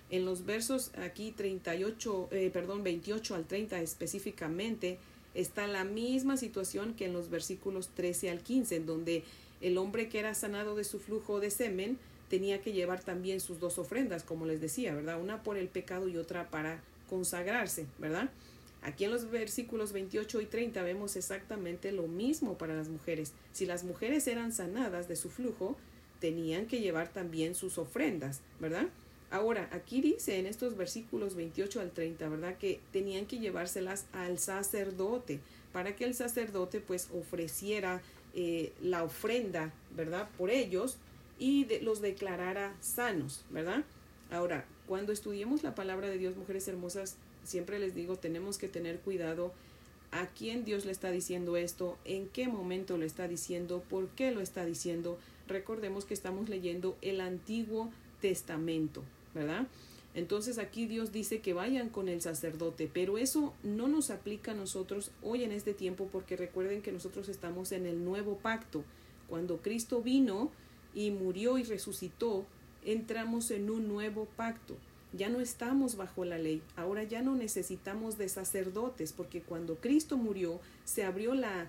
En 0.09 0.25
los 0.25 0.45
versos 0.45 0.91
aquí 0.97 1.31
38, 1.31 2.29
eh, 2.31 2.49
perdón, 2.51 2.83
28 2.83 3.35
al 3.35 3.45
30 3.45 3.79
específicamente, 3.81 4.97
está 5.35 5.67
la 5.67 5.83
misma 5.83 6.37
situación 6.37 6.95
que 6.95 7.05
en 7.05 7.13
los 7.13 7.29
versículos 7.29 7.89
13 7.89 8.31
al 8.31 8.41
15, 8.41 8.75
en 8.77 8.85
donde 8.85 9.23
el 9.61 9.77
hombre 9.77 10.09
que 10.09 10.19
era 10.19 10.33
sanado 10.33 10.75
de 10.75 10.83
su 10.83 10.99
flujo 10.99 11.39
de 11.39 11.51
semen 11.51 11.97
tenía 12.29 12.61
que 12.61 12.73
llevar 12.73 13.03
también 13.03 13.39
sus 13.39 13.59
dos 13.59 13.77
ofrendas, 13.77 14.23
como 14.23 14.45
les 14.45 14.61
decía, 14.61 14.93
¿verdad? 14.93 15.19
Una 15.19 15.43
por 15.43 15.57
el 15.57 15.67
pecado 15.67 16.07
y 16.07 16.17
otra 16.17 16.49
para 16.49 16.81
consagrarse, 17.09 17.85
¿verdad? 17.97 18.29
Aquí 18.81 19.03
en 19.03 19.11
los 19.11 19.29
versículos 19.29 19.91
28 19.91 20.41
y 20.41 20.45
30 20.45 20.81
vemos 20.83 21.15
exactamente 21.15 21.91
lo 21.91 22.07
mismo 22.07 22.57
para 22.57 22.75
las 22.75 22.87
mujeres. 22.87 23.33
Si 23.51 23.65
las 23.65 23.83
mujeres 23.83 24.27
eran 24.27 24.53
sanadas 24.53 25.07
de 25.07 25.15
su 25.15 25.29
flujo, 25.29 25.75
tenían 26.21 26.65
que 26.65 26.79
llevar 26.79 27.09
también 27.09 27.55
sus 27.55 27.77
ofrendas, 27.77 28.41
¿verdad? 28.59 28.87
Ahora, 29.31 29.69
aquí 29.71 30.01
dice 30.01 30.39
en 30.39 30.45
estos 30.45 30.75
versículos 30.75 31.35
28 31.35 31.81
al 31.81 31.91
30, 31.91 32.29
¿verdad? 32.29 32.57
Que 32.57 32.79
tenían 32.91 33.25
que 33.25 33.39
llevárselas 33.39 34.05
al 34.13 34.39
sacerdote 34.39 35.39
para 35.71 35.95
que 35.95 36.05
el 36.05 36.15
sacerdote 36.15 36.79
pues 36.79 37.09
ofreciera 37.13 38.01
eh, 38.33 38.71
la 38.81 39.03
ofrenda, 39.03 39.71
¿verdad? 39.95 40.29
Por 40.37 40.49
ellos 40.49 40.97
y 41.39 41.65
los 41.79 42.01
declarara 42.01 42.75
sanos, 42.81 43.45
¿verdad? 43.49 43.83
Ahora, 44.29 44.65
cuando 44.87 45.11
estudiemos 45.11 45.63
la 45.63 45.73
palabra 45.73 46.07
de 46.09 46.17
Dios, 46.17 46.35
mujeres 46.35 46.67
hermosas, 46.67 47.15
siempre 47.43 47.79
les 47.79 47.95
digo, 47.95 48.17
tenemos 48.17 48.57
que 48.57 48.67
tener 48.67 48.99
cuidado 48.99 49.53
a 50.11 50.27
quién 50.27 50.65
Dios 50.65 50.85
le 50.85 50.91
está 50.91 51.11
diciendo 51.11 51.57
esto, 51.57 51.97
en 52.05 52.27
qué 52.27 52.47
momento 52.47 52.97
lo 52.97 53.05
está 53.05 53.27
diciendo, 53.27 53.83
por 53.89 54.09
qué 54.09 54.31
lo 54.31 54.41
está 54.41 54.65
diciendo. 54.65 55.17
Recordemos 55.47 56.05
que 56.05 56.13
estamos 56.13 56.49
leyendo 56.49 56.97
el 57.01 57.21
Antiguo 57.21 57.89
Testamento, 58.21 59.03
¿verdad? 59.33 59.67
Entonces 60.15 60.57
aquí 60.57 60.87
Dios 60.87 61.11
dice 61.11 61.39
que 61.39 61.53
vayan 61.53 61.89
con 61.89 62.09
el 62.09 62.21
sacerdote, 62.21 62.89
pero 62.91 63.17
eso 63.17 63.53
no 63.63 63.87
nos 63.87 64.09
aplica 64.09 64.51
a 64.51 64.55
nosotros 64.55 65.11
hoy 65.21 65.43
en 65.43 65.51
este 65.51 65.73
tiempo 65.73 66.09
porque 66.11 66.35
recuerden 66.35 66.81
que 66.81 66.91
nosotros 66.91 67.29
estamos 67.29 67.71
en 67.71 67.85
el 67.85 68.03
nuevo 68.03 68.37
pacto. 68.37 68.83
Cuando 69.27 69.57
Cristo 69.57 70.01
vino 70.01 70.51
y 70.93 71.11
murió 71.11 71.57
y 71.57 71.63
resucitó, 71.63 72.45
entramos 72.85 73.51
en 73.51 73.69
un 73.69 73.87
nuevo 73.87 74.25
pacto. 74.35 74.75
Ya 75.11 75.29
no 75.29 75.39
estamos 75.39 75.95
bajo 75.95 76.23
la 76.23 76.37
ley, 76.37 76.61
ahora 76.75 77.03
ya 77.03 77.21
no 77.21 77.35
necesitamos 77.35 78.17
de 78.17 78.29
sacerdotes 78.29 79.11
porque 79.11 79.41
cuando 79.41 79.75
Cristo 79.75 80.17
murió 80.17 80.59
se 80.85 81.03
abrió 81.03 81.33
la, 81.33 81.67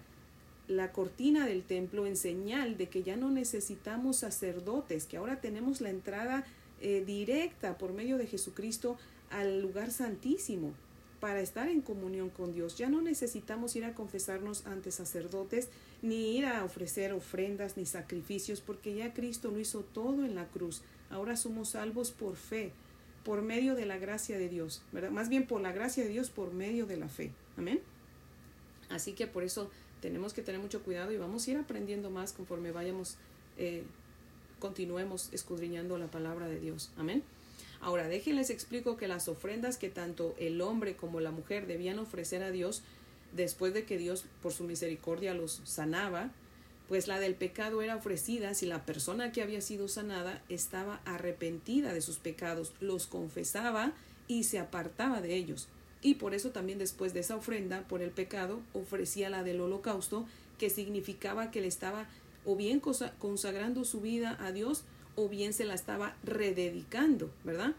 la 0.68 0.92
cortina 0.92 1.46
del 1.46 1.62
templo 1.62 2.06
en 2.06 2.16
señal 2.16 2.76
de 2.76 2.88
que 2.88 3.02
ya 3.02 3.16
no 3.16 3.30
necesitamos 3.30 4.18
sacerdotes, 4.18 5.06
que 5.06 5.16
ahora 5.16 5.40
tenemos 5.40 5.80
la 5.80 5.88
entrada 5.88 6.44
eh, 6.82 7.02
directa 7.06 7.78
por 7.78 7.92
medio 7.92 8.18
de 8.18 8.26
Jesucristo 8.26 8.98
al 9.30 9.60
lugar 9.62 9.90
santísimo 9.90 10.72
para 11.20 11.40
estar 11.40 11.68
en 11.68 11.82
comunión 11.82 12.30
con 12.30 12.52
Dios. 12.54 12.76
Ya 12.76 12.88
no 12.88 13.02
necesitamos 13.02 13.76
ir 13.76 13.84
a 13.84 13.94
confesarnos 13.94 14.66
ante 14.66 14.90
sacerdotes, 14.90 15.68
ni 16.02 16.36
ir 16.36 16.46
a 16.46 16.64
ofrecer 16.64 17.12
ofrendas 17.12 17.76
ni 17.76 17.86
sacrificios, 17.86 18.60
porque 18.60 18.94
ya 18.94 19.12
Cristo 19.12 19.50
lo 19.50 19.58
hizo 19.58 19.80
todo 19.80 20.24
en 20.24 20.34
la 20.34 20.46
cruz. 20.46 20.82
Ahora 21.10 21.36
somos 21.36 21.70
salvos 21.70 22.10
por 22.10 22.36
fe, 22.36 22.72
por 23.24 23.42
medio 23.42 23.74
de 23.74 23.86
la 23.86 23.98
gracia 23.98 24.38
de 24.38 24.48
Dios, 24.48 24.82
¿verdad? 24.92 25.10
Más 25.10 25.28
bien 25.28 25.46
por 25.46 25.60
la 25.60 25.72
gracia 25.72 26.04
de 26.04 26.10
Dios, 26.10 26.30
por 26.30 26.52
medio 26.52 26.86
de 26.86 26.96
la 26.96 27.08
fe. 27.08 27.32
Amén. 27.56 27.80
Así 28.88 29.12
que 29.12 29.26
por 29.26 29.44
eso 29.44 29.70
tenemos 30.00 30.32
que 30.32 30.42
tener 30.42 30.60
mucho 30.60 30.82
cuidado 30.82 31.12
y 31.12 31.18
vamos 31.18 31.46
a 31.46 31.50
ir 31.50 31.56
aprendiendo 31.58 32.10
más 32.10 32.32
conforme 32.32 32.72
vayamos 32.72 33.16
eh, 33.58 33.84
continuemos 34.60 35.28
escudriñando 35.32 35.98
la 35.98 36.06
palabra 36.06 36.46
de 36.46 36.60
Dios. 36.60 36.90
Amén. 36.96 37.22
Ahora, 37.80 38.08
déjenles 38.08 38.50
explico 38.50 38.96
que 38.96 39.08
las 39.08 39.26
ofrendas 39.26 39.78
que 39.78 39.88
tanto 39.88 40.34
el 40.38 40.60
hombre 40.60 40.96
como 40.96 41.20
la 41.20 41.30
mujer 41.30 41.66
debían 41.66 41.98
ofrecer 41.98 42.42
a 42.42 42.50
Dios 42.50 42.82
después 43.32 43.74
de 43.74 43.84
que 43.84 43.98
Dios 43.98 44.24
por 44.42 44.52
su 44.52 44.64
misericordia 44.64 45.34
los 45.34 45.60
sanaba, 45.64 46.30
pues 46.88 47.06
la 47.06 47.20
del 47.20 47.34
pecado 47.34 47.82
era 47.82 47.96
ofrecida 47.96 48.54
si 48.54 48.66
la 48.66 48.84
persona 48.84 49.30
que 49.30 49.42
había 49.42 49.60
sido 49.60 49.86
sanada 49.86 50.42
estaba 50.48 51.00
arrepentida 51.04 51.94
de 51.94 52.00
sus 52.00 52.18
pecados, 52.18 52.72
los 52.80 53.06
confesaba 53.06 53.92
y 54.26 54.44
se 54.44 54.58
apartaba 54.58 55.20
de 55.20 55.36
ellos. 55.36 55.68
Y 56.02 56.14
por 56.14 56.34
eso 56.34 56.50
también 56.50 56.78
después 56.78 57.14
de 57.14 57.20
esa 57.20 57.36
ofrenda 57.36 57.82
por 57.82 58.02
el 58.02 58.10
pecado 58.10 58.60
ofrecía 58.72 59.30
la 59.30 59.44
del 59.44 59.60
holocausto, 59.60 60.26
que 60.58 60.70
significaba 60.70 61.50
que 61.50 61.60
le 61.60 61.68
estaba 61.68 62.06
o 62.44 62.56
bien 62.56 62.80
consagrando 62.80 63.84
su 63.84 64.00
vida 64.00 64.36
a 64.40 64.50
Dios 64.50 64.82
o 65.14 65.28
bien 65.28 65.52
se 65.52 65.64
la 65.64 65.74
estaba 65.74 66.16
rededicando, 66.24 67.30
¿verdad? 67.44 67.74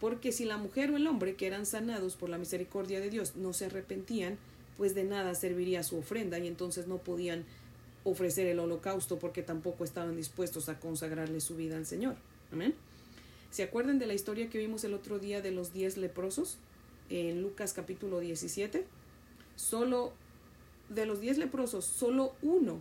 Porque 0.00 0.32
si 0.32 0.44
la 0.44 0.56
mujer 0.56 0.90
o 0.90 0.96
el 0.96 1.06
hombre 1.06 1.34
que 1.34 1.46
eran 1.46 1.66
sanados 1.66 2.16
por 2.16 2.28
la 2.28 2.38
misericordia 2.38 3.00
de 3.00 3.10
Dios 3.10 3.36
no 3.36 3.52
se 3.52 3.66
arrepentían, 3.66 4.38
pues 4.76 4.94
de 4.94 5.04
nada 5.04 5.34
serviría 5.34 5.82
su 5.82 5.98
ofrenda 5.98 6.38
y 6.38 6.46
entonces 6.46 6.86
no 6.86 6.98
podían 6.98 7.44
ofrecer 8.04 8.46
el 8.46 8.58
holocausto 8.58 9.18
porque 9.18 9.42
tampoco 9.42 9.84
estaban 9.84 10.16
dispuestos 10.16 10.68
a 10.68 10.78
consagrarle 10.78 11.40
su 11.40 11.56
vida 11.56 11.76
al 11.76 11.86
Señor. 11.86 12.16
Amén. 12.52 12.74
¿Se 13.50 13.62
acuerdan 13.62 13.98
de 13.98 14.06
la 14.06 14.14
historia 14.14 14.50
que 14.50 14.58
vimos 14.58 14.84
el 14.84 14.94
otro 14.94 15.18
día 15.18 15.40
de 15.40 15.52
los 15.52 15.72
diez 15.72 15.96
leprosos? 15.96 16.58
En 17.08 17.42
Lucas 17.42 17.72
capítulo 17.72 18.20
17. 18.20 18.84
Solo 19.56 20.12
de 20.88 21.06
los 21.06 21.20
diez 21.20 21.38
leprosos, 21.38 21.84
solo 21.84 22.34
uno 22.42 22.80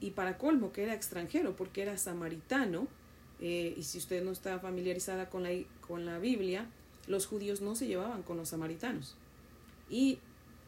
y 0.00 0.12
para 0.12 0.38
colmo 0.38 0.72
que 0.72 0.84
era 0.84 0.94
extranjero 0.94 1.56
porque 1.56 1.82
era 1.82 1.98
samaritano, 1.98 2.86
eh, 3.40 3.74
y 3.76 3.82
si 3.82 3.98
usted 3.98 4.24
no 4.24 4.30
está 4.30 4.58
familiarizada 4.58 5.28
con 5.28 5.42
la, 5.42 5.50
con 5.86 6.06
la 6.06 6.18
Biblia, 6.18 6.66
los 7.06 7.26
judíos 7.26 7.60
no 7.60 7.74
se 7.74 7.86
llevaban 7.86 8.22
con 8.22 8.36
los 8.36 8.50
samaritanos. 8.50 9.16
Y 9.90 10.18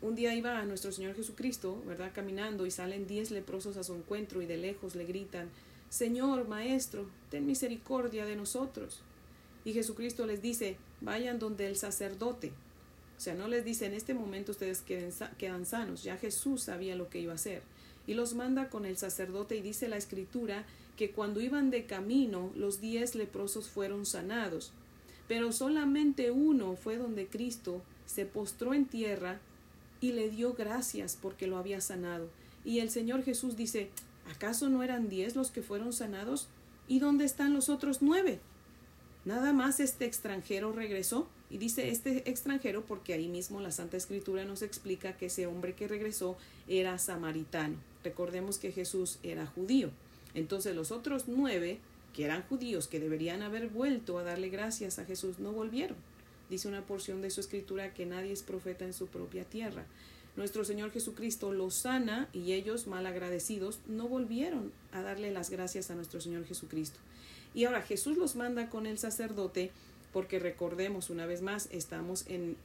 un 0.03 0.15
día 0.15 0.35
iba 0.35 0.59
a 0.59 0.65
nuestro 0.65 0.93
Señor 0.93 1.15
Jesucristo, 1.15 1.83
¿verdad? 1.87 2.13
Caminando 2.15 2.67
y 2.67 2.71
salen 2.71 3.07
diez 3.07 3.31
leprosos 3.31 3.77
a 3.77 3.85
su 3.85 3.95
encuentro 3.95 4.41
y 4.41 4.47
de 4.47 4.57
lejos 4.57 4.95
le 4.95 5.05
gritan, 5.05 5.51
Señor, 5.89 6.49
Maestro, 6.49 7.07
ten 7.31 7.47
misericordia 7.47 8.25
de 8.25 8.37
nosotros. 8.37 9.03
Y 9.65 9.73
Jesucristo 9.73 10.27
les 10.27 10.41
dice, 10.41 10.77
vayan 11.01 11.39
donde 11.39 11.67
el 11.67 11.77
sacerdote. 11.77 12.53
O 13.19 13.21
sea, 13.21 13.35
no 13.35 13.49
les 13.49 13.65
dice, 13.65 13.87
en 13.87 13.93
este 13.93 14.15
momento 14.15 14.53
ustedes 14.53 14.81
queden, 14.81 15.13
quedan 15.37 15.67
sanos, 15.67 16.03
ya 16.03 16.17
Jesús 16.17 16.63
sabía 16.63 16.97
lo 16.97 17.11
que 17.11 17.21
iba 17.21 17.33
a 17.33 17.35
hacer 17.35 17.63
y 18.07 18.15
los 18.15 18.35
manda 18.35 18.71
con 18.71 18.87
el 18.87 18.97
sacerdote 18.97 19.57
y 19.57 19.63
dice 19.63 19.89
la 19.89 19.97
escritura 19.97 20.65
que 20.97 21.13
cuando 21.13 21.41
iban 21.41 21.71
de 21.71 21.87
camino 21.87 22.51
los 22.57 22.81
diez 22.81 23.15
leprosos 23.15 23.69
fueron 23.69 24.05
sanados, 24.07 24.73
pero 25.29 25.53
solamente 25.53 26.31
uno 26.31 26.77
fue 26.77 26.97
donde 26.97 27.27
Cristo 27.27 27.83
se 28.07 28.27
postró 28.27 28.75
en 28.75 28.87
tierra 28.87 29.41
y 30.01 30.13
le 30.13 30.31
dio 30.31 30.55
gracias 30.55 31.19
porque 31.21 31.47
lo 31.47 31.59
había 31.59 31.81
sanado. 31.81 32.29
Y 32.65 32.81
el 32.81 32.91
Señor 32.91 33.23
Jesús 33.23 33.57
dice, 33.57 33.91
¿acaso 34.31 34.69
no 34.69 34.83
eran 34.83 35.09
diez 35.09 35.37
los 35.37 35.51
que 35.51 35.63
fueron 35.63 35.93
sanados? 35.93 36.49
¿Y 36.89 36.99
dónde 36.99 37.25
están 37.25 37.55
los 37.55 37.69
otros 37.69 38.03
nueve? 38.03 38.41
Nada 39.25 39.53
más 39.53 39.81
este 39.81 40.07
extranjero 40.07 40.73
regresó. 40.73 41.29
Y 41.51 41.59
dice 41.59 41.91
este 41.91 42.31
extranjero 42.31 42.85
porque 42.87 43.13
ahí 43.13 43.29
mismo 43.29 43.61
la 43.61 43.73
Santa 43.73 43.97
Escritura 43.97 44.45
nos 44.45 44.63
explica 44.63 45.17
que 45.17 45.27
ese 45.27 45.47
hombre 45.47 45.75
que 45.75 45.89
regresó 45.89 46.37
era 46.69 46.97
samaritano. 46.99 47.77
Recordemos 48.05 48.59
que 48.59 48.71
Jesús 48.71 49.19
era 49.25 49.47
judío. 49.47 49.91
Entonces 50.35 50.77
los 50.77 50.93
otros 50.93 51.25
nueve, 51.27 51.81
que 52.15 52.25
eran 52.25 52.45
judíos, 52.45 52.87
que 52.87 53.01
deberían 53.01 53.43
haber 53.43 53.69
vuelto 53.69 54.19
a 54.19 54.23
darle 54.23 54.49
gracias 54.49 55.01
a 55.01 55.05
Jesús, 55.05 55.41
no 55.41 55.51
volvieron. 55.51 55.97
Dice 56.51 56.69
una 56.69 56.85
porción 56.85 57.23
de 57.23 57.31
su 57.31 57.41
escritura 57.41 57.95
que 57.95 58.05
nadie 58.05 58.33
es 58.33 58.43
profeta 58.43 58.85
en 58.85 58.93
su 58.93 59.07
propia 59.07 59.45
tierra. 59.45 59.87
Nuestro 60.37 60.65
Señor 60.65 60.91
Jesucristo 60.91 61.53
los 61.53 61.75
sana 61.75 62.29
y 62.33 62.53
ellos, 62.53 62.87
mal 62.87 63.07
agradecidos, 63.07 63.81
no 63.87 64.09
volvieron 64.09 64.73
a 64.93 65.01
darle 65.03 65.33
las 65.33 65.51
gracias 65.51 65.91
a 65.91 65.95
nuestro 65.95 66.21
Señor 66.21 66.45
Jesucristo. 66.45 66.99
Y 67.55 67.65
ahora 67.65 67.83
Jesús 67.83 68.17
los 68.17 68.37
manda 68.37 68.69
con 68.69 68.87
el 68.87 68.99
sacerdote 68.99 69.71
porque 70.13 70.39
recordemos 70.39 71.11
una 71.11 71.27
vez 71.27 71.43
más, 71.43 71.69
estamos 71.71 72.25
en, 72.29 72.57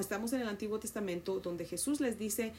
estamos 0.00 0.32
en 0.32 0.40
el 0.40 0.48
Antiguo 0.48 0.78
Testamento 0.78 1.40
donde 1.40 1.64
Jesús 1.64 2.00
les 2.00 2.18
dice 2.18 2.52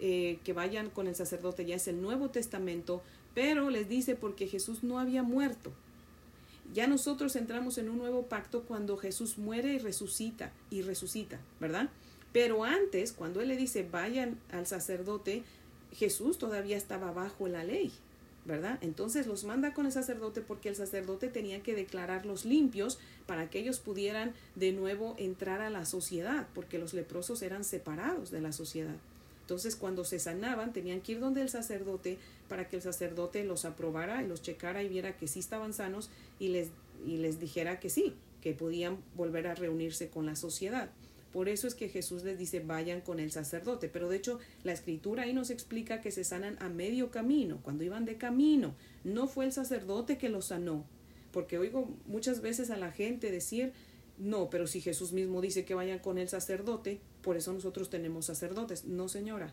eh, 0.00 0.38
que 0.44 0.52
vayan 0.52 0.90
con 0.90 1.06
el 1.06 1.14
sacerdote, 1.14 1.64
ya 1.64 1.76
es 1.76 1.88
el 1.88 2.00
Nuevo 2.00 2.30
Testamento, 2.30 3.02
pero 3.34 3.70
les 3.70 3.88
dice 3.88 4.14
porque 4.14 4.46
Jesús 4.46 4.82
no 4.82 4.98
había 4.98 5.22
muerto. 5.22 5.72
Ya 6.74 6.86
nosotros 6.86 7.34
entramos 7.36 7.78
en 7.78 7.88
un 7.88 7.98
nuevo 7.98 8.26
pacto 8.26 8.62
cuando 8.62 8.96
Jesús 8.96 9.38
muere 9.38 9.74
y 9.74 9.78
resucita, 9.78 10.52
y 10.70 10.82
resucita, 10.82 11.40
¿verdad? 11.60 11.88
Pero 12.32 12.64
antes, 12.64 13.12
cuando 13.12 13.40
Él 13.40 13.48
le 13.48 13.56
dice 13.56 13.88
vayan 13.90 14.38
al 14.52 14.66
sacerdote, 14.66 15.44
Jesús 15.92 16.38
todavía 16.38 16.76
estaba 16.76 17.10
bajo 17.10 17.48
la 17.48 17.64
ley, 17.64 17.90
¿verdad? 18.44 18.78
Entonces 18.82 19.26
los 19.26 19.44
manda 19.44 19.72
con 19.72 19.86
el 19.86 19.92
sacerdote 19.92 20.42
porque 20.42 20.68
el 20.68 20.76
sacerdote 20.76 21.28
tenía 21.28 21.62
que 21.62 21.74
declararlos 21.74 22.44
limpios 22.44 22.98
para 23.26 23.48
que 23.48 23.60
ellos 23.60 23.80
pudieran 23.80 24.34
de 24.54 24.72
nuevo 24.72 25.14
entrar 25.18 25.62
a 25.62 25.70
la 25.70 25.86
sociedad, 25.86 26.46
porque 26.54 26.78
los 26.78 26.92
leprosos 26.92 27.40
eran 27.42 27.64
separados 27.64 28.30
de 28.30 28.42
la 28.42 28.52
sociedad. 28.52 28.96
Entonces, 29.48 29.76
cuando 29.76 30.04
se 30.04 30.18
sanaban, 30.18 30.74
tenían 30.74 31.00
que 31.00 31.12
ir 31.12 31.20
donde 31.20 31.40
el 31.40 31.48
sacerdote 31.48 32.18
para 32.50 32.68
que 32.68 32.76
el 32.76 32.82
sacerdote 32.82 33.44
los 33.44 33.64
aprobara 33.64 34.22
y 34.22 34.28
los 34.28 34.42
checara 34.42 34.82
y 34.82 34.90
viera 34.90 35.16
que 35.16 35.26
sí 35.26 35.38
estaban 35.38 35.72
sanos 35.72 36.10
y 36.38 36.48
les, 36.48 36.68
y 37.06 37.16
les 37.16 37.40
dijera 37.40 37.80
que 37.80 37.88
sí, 37.88 38.12
que 38.42 38.52
podían 38.52 38.98
volver 39.16 39.46
a 39.46 39.54
reunirse 39.54 40.10
con 40.10 40.26
la 40.26 40.36
sociedad. 40.36 40.90
Por 41.32 41.48
eso 41.48 41.66
es 41.66 41.74
que 41.74 41.88
Jesús 41.88 42.24
les 42.24 42.38
dice 42.38 42.60
vayan 42.60 43.00
con 43.00 43.20
el 43.20 43.32
sacerdote. 43.32 43.88
Pero 43.88 44.10
de 44.10 44.18
hecho 44.18 44.38
la 44.64 44.72
escritura 44.72 45.22
ahí 45.22 45.32
nos 45.32 45.48
explica 45.48 46.02
que 46.02 46.10
se 46.10 46.24
sanan 46.24 46.58
a 46.60 46.68
medio 46.68 47.10
camino, 47.10 47.60
cuando 47.62 47.84
iban 47.84 48.04
de 48.04 48.18
camino. 48.18 48.74
No 49.02 49.28
fue 49.28 49.46
el 49.46 49.52
sacerdote 49.52 50.18
que 50.18 50.28
los 50.28 50.48
sanó. 50.48 50.84
Porque 51.32 51.56
oigo 51.56 51.88
muchas 52.06 52.42
veces 52.42 52.68
a 52.68 52.76
la 52.76 52.92
gente 52.92 53.30
decir, 53.30 53.72
no, 54.18 54.50
pero 54.50 54.66
si 54.66 54.82
Jesús 54.82 55.12
mismo 55.12 55.40
dice 55.40 55.64
que 55.64 55.74
vayan 55.74 56.00
con 56.00 56.18
el 56.18 56.28
sacerdote, 56.28 57.00
por 57.28 57.36
eso 57.36 57.52
nosotros 57.52 57.90
tenemos 57.90 58.24
sacerdotes. 58.24 58.86
No, 58.86 59.06
señora. 59.06 59.52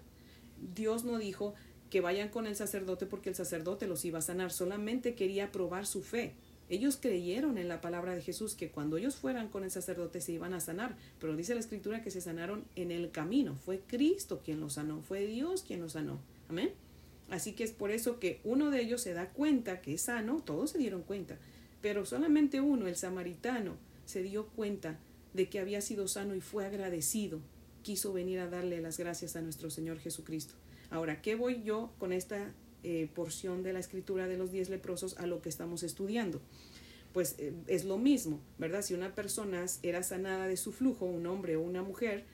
Dios 0.76 1.04
no 1.04 1.18
dijo 1.18 1.56
que 1.90 2.00
vayan 2.00 2.30
con 2.30 2.48
el 2.48 2.56
sacerdote 2.56 3.06
porque 3.06 3.28
el 3.28 3.36
sacerdote 3.36 3.86
los 3.86 4.06
iba 4.06 4.20
a 4.20 4.22
sanar, 4.22 4.54
solamente 4.54 5.14
quería 5.14 5.52
probar 5.52 5.86
su 5.86 6.02
fe. 6.02 6.36
Ellos 6.70 6.96
creyeron 6.96 7.58
en 7.58 7.68
la 7.68 7.82
palabra 7.82 8.16
de 8.16 8.22
Jesús 8.22 8.56
que 8.56 8.70
cuando 8.70 8.96
ellos 8.96 9.18
fueran 9.18 9.50
con 9.50 9.66
el 9.66 9.72
sacerdote 9.72 10.22
se 10.22 10.32
iban 10.32 10.54
a 10.54 10.62
sanar, 10.62 10.96
pero 11.20 11.36
dice 11.36 11.54
la 11.54 11.60
escritura 11.60 12.02
que 12.02 12.12
se 12.12 12.22
sanaron 12.22 12.64
en 12.78 12.92
el 12.92 13.12
camino. 13.12 13.58
Fue 13.66 13.82
Cristo 13.82 14.40
quien 14.42 14.62
los 14.62 14.76
sanó, 14.76 15.02
fue 15.02 15.28
Dios 15.28 15.62
quien 15.62 15.82
los 15.82 15.92
sanó. 15.92 16.22
Amén. 16.48 16.72
Así 17.30 17.52
que 17.56 17.66
es 17.66 17.74
por 17.74 17.92
eso 17.92 18.22
que 18.22 18.40
uno 18.46 18.72
de 18.72 18.84
ellos 18.84 19.02
se 19.02 19.12
da 19.12 19.32
cuenta 19.32 19.82
que 19.82 19.96
es 19.96 20.04
sano, 20.04 20.42
todos 20.46 20.70
se 20.70 20.78
dieron 20.78 21.02
cuenta, 21.02 21.38
pero 21.82 22.06
solamente 22.06 22.62
uno, 22.62 22.88
el 22.88 22.96
samaritano, 22.96 23.76
se 24.06 24.24
dio 24.24 24.46
cuenta 24.46 24.98
de 25.36 25.50
que 25.50 25.60
había 25.60 25.82
sido 25.82 26.08
sano 26.08 26.36
y 26.36 26.40
fue 26.40 26.66
agradecido. 26.66 27.42
Quiso 27.86 28.14
venir 28.14 28.40
a 28.40 28.50
darle 28.50 28.82
las 28.82 28.98
gracias 28.98 29.36
a 29.36 29.42
nuestro 29.42 29.70
Señor 29.70 30.00
Jesucristo. 30.00 30.56
Ahora, 30.90 31.22
¿qué 31.22 31.36
voy 31.36 31.62
yo 31.62 31.94
con 32.00 32.14
esta 32.14 32.52
eh, 32.88 33.10
porción 33.16 33.64
de 33.64 33.74
la 33.74 33.80
escritura 33.80 34.28
de 34.28 34.38
los 34.38 34.52
diez 34.52 34.70
leprosos 34.70 35.18
a 35.18 35.26
lo 35.26 35.42
que 35.42 35.50
estamos 35.50 35.82
estudiando. 35.82 36.40
Pues 37.14 37.34
eh, 37.40 37.52
es 37.66 37.84
lo 37.84 37.98
mismo, 37.98 38.40
¿verdad? 38.60 38.84
Si 38.84 38.94
una 38.94 39.16
persona 39.16 39.66
era 39.82 40.04
sanada 40.04 40.48
de 40.48 40.56
su 40.56 40.72
flujo, 40.72 41.08
un 41.08 41.26
hombre 41.26 41.56
o 41.56 41.62
una 41.62 41.82
mujer, 41.82 42.26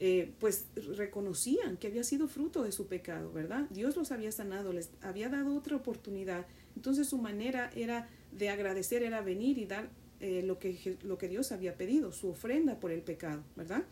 eh, 0.00 0.32
pues 0.40 0.66
reconocían 0.96 1.76
que 1.76 1.86
había 1.86 2.02
sido 2.02 2.26
fruto 2.26 2.64
de 2.64 2.72
su 2.72 2.88
pecado, 2.88 3.32
¿verdad? 3.32 3.68
Dios 3.70 3.96
los 3.96 4.10
había 4.10 4.32
sanado, 4.32 4.72
les 4.72 4.90
había 5.02 5.28
dado 5.28 5.54
otra 5.54 5.76
oportunidad. 5.76 6.48
Entonces 6.74 7.08
su 7.08 7.18
manera 7.18 7.70
era 7.76 8.08
de 8.32 8.48
agradecer, 8.50 9.04
era 9.04 9.20
venir 9.20 9.56
y 9.58 9.66
dar 9.66 9.88
lo, 10.20 10.58
que, 10.58 10.98
lo 11.04 11.16
que 11.16 11.28
Dios 11.28 11.52
había 11.52 11.76
pedido, 11.76 12.10
su 12.10 12.28
ofrenda 12.28 12.80
por 12.80 12.90
el 12.90 13.02
pecado, 13.02 13.44
¿verdad? 13.54 13.84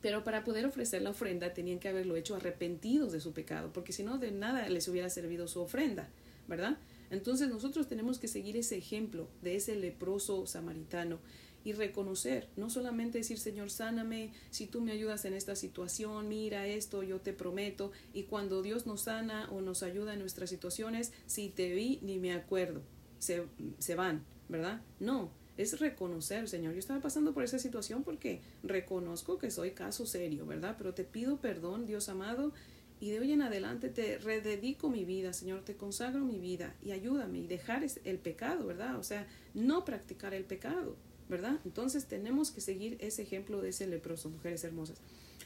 Pero 0.00 0.24
para 0.24 0.44
poder 0.44 0.64
ofrecer 0.66 1.02
la 1.02 1.10
ofrenda 1.10 1.54
tenían 1.54 1.80
que 1.80 1.88
haberlo 1.88 2.16
hecho 2.16 2.36
arrepentidos 2.36 3.12
de 3.12 3.20
su 3.20 3.32
pecado, 3.32 3.72
porque 3.72 3.92
si 3.92 4.02
no, 4.02 4.18
de 4.18 4.30
nada 4.30 4.68
les 4.68 4.88
hubiera 4.88 5.10
servido 5.10 5.48
su 5.48 5.60
ofrenda, 5.60 6.08
¿verdad? 6.46 6.78
Entonces 7.10 7.48
nosotros 7.48 7.88
tenemos 7.88 8.18
que 8.18 8.28
seguir 8.28 8.56
ese 8.56 8.76
ejemplo 8.76 9.28
de 9.42 9.56
ese 9.56 9.76
leproso 9.76 10.46
samaritano 10.46 11.18
y 11.64 11.72
reconocer, 11.72 12.48
no 12.56 12.70
solamente 12.70 13.18
decir, 13.18 13.38
Señor, 13.38 13.70
sáname, 13.70 14.32
si 14.50 14.66
tú 14.66 14.80
me 14.80 14.92
ayudas 14.92 15.24
en 15.24 15.34
esta 15.34 15.56
situación, 15.56 16.28
mira 16.28 16.66
esto, 16.66 17.02
yo 17.02 17.20
te 17.20 17.32
prometo, 17.32 17.92
y 18.14 18.24
cuando 18.24 18.62
Dios 18.62 18.86
nos 18.86 19.02
sana 19.02 19.48
o 19.50 19.60
nos 19.60 19.82
ayuda 19.82 20.14
en 20.14 20.20
nuestras 20.20 20.50
situaciones, 20.50 21.12
si 21.26 21.48
te 21.48 21.74
vi, 21.74 21.98
ni 22.02 22.18
me 22.18 22.32
acuerdo, 22.32 22.82
se, 23.18 23.44
se 23.78 23.94
van, 23.96 24.24
¿verdad? 24.48 24.80
No, 25.00 25.30
es 25.58 25.78
reconocer, 25.80 26.48
Señor, 26.48 26.72
yo 26.72 26.78
estaba 26.78 27.00
pasando 27.00 27.34
por 27.34 27.42
esa 27.42 27.58
situación 27.58 28.04
porque 28.04 28.40
reconozco 28.62 29.38
que 29.38 29.50
soy 29.50 29.72
caso 29.72 30.06
serio, 30.06 30.46
¿verdad? 30.46 30.76
Pero 30.78 30.94
te 30.94 31.04
pido 31.04 31.38
perdón, 31.38 31.84
Dios 31.84 32.08
amado, 32.08 32.52
y 33.00 33.10
de 33.10 33.20
hoy 33.20 33.32
en 33.32 33.42
adelante 33.42 33.88
te 33.88 34.18
rededico 34.18 34.88
mi 34.88 35.04
vida, 35.04 35.32
Señor, 35.32 35.62
te 35.62 35.76
consagro 35.76 36.24
mi 36.24 36.38
vida 36.38 36.74
y 36.82 36.92
ayúdame 36.92 37.40
y 37.40 37.46
dejar 37.46 37.84
el 38.04 38.18
pecado, 38.18 38.66
¿verdad? 38.66 38.96
O 38.98 39.02
sea, 39.02 39.26
no 39.52 39.84
practicar 39.84 40.32
el 40.32 40.44
pecado, 40.44 40.96
¿verdad? 41.28 41.58
Entonces 41.64 42.06
tenemos 42.06 42.52
que 42.52 42.60
seguir 42.60 42.96
ese 43.00 43.22
ejemplo 43.22 43.60
de 43.60 43.70
ese 43.70 43.86
leproso, 43.88 44.30
mujeres 44.30 44.62
hermosas. 44.64 44.98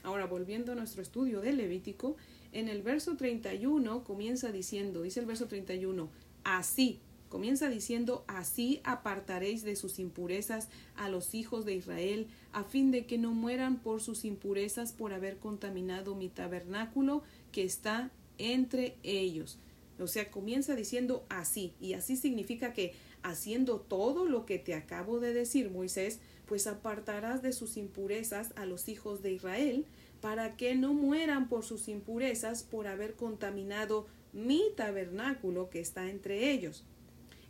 Ahora, 0.02 0.26
volviendo 0.26 0.72
a 0.72 0.74
nuestro 0.74 1.00
estudio 1.00 1.40
de 1.40 1.52
Levítico, 1.52 2.16
en 2.52 2.68
el 2.68 2.82
verso 2.82 3.16
31 3.16 4.04
comienza 4.04 4.52
diciendo, 4.52 5.02
dice 5.02 5.20
el 5.20 5.26
verso 5.26 5.46
31, 5.46 6.10
así 6.44 7.00
Comienza 7.32 7.70
diciendo, 7.70 8.26
así 8.28 8.82
apartaréis 8.84 9.62
de 9.62 9.74
sus 9.74 9.98
impurezas 9.98 10.68
a 10.96 11.08
los 11.08 11.32
hijos 11.32 11.64
de 11.64 11.74
Israel, 11.74 12.26
a 12.52 12.62
fin 12.62 12.90
de 12.90 13.06
que 13.06 13.16
no 13.16 13.32
mueran 13.32 13.78
por 13.78 14.02
sus 14.02 14.26
impurezas 14.26 14.92
por 14.92 15.14
haber 15.14 15.38
contaminado 15.38 16.14
mi 16.14 16.28
tabernáculo 16.28 17.22
que 17.50 17.64
está 17.64 18.10
entre 18.36 18.98
ellos. 19.02 19.58
O 19.98 20.08
sea, 20.08 20.30
comienza 20.30 20.76
diciendo 20.76 21.24
así, 21.30 21.72
y 21.80 21.94
así 21.94 22.18
significa 22.18 22.74
que 22.74 22.92
haciendo 23.22 23.80
todo 23.80 24.26
lo 24.26 24.44
que 24.44 24.58
te 24.58 24.74
acabo 24.74 25.18
de 25.18 25.32
decir, 25.32 25.70
Moisés, 25.70 26.20
pues 26.44 26.66
apartarás 26.66 27.40
de 27.40 27.54
sus 27.54 27.78
impurezas 27.78 28.52
a 28.56 28.66
los 28.66 28.90
hijos 28.90 29.22
de 29.22 29.32
Israel, 29.32 29.86
para 30.20 30.58
que 30.58 30.74
no 30.74 30.92
mueran 30.92 31.48
por 31.48 31.64
sus 31.64 31.88
impurezas 31.88 32.62
por 32.62 32.88
haber 32.88 33.14
contaminado 33.14 34.06
mi 34.34 34.64
tabernáculo 34.76 35.70
que 35.70 35.80
está 35.80 36.10
entre 36.10 36.50
ellos. 36.50 36.84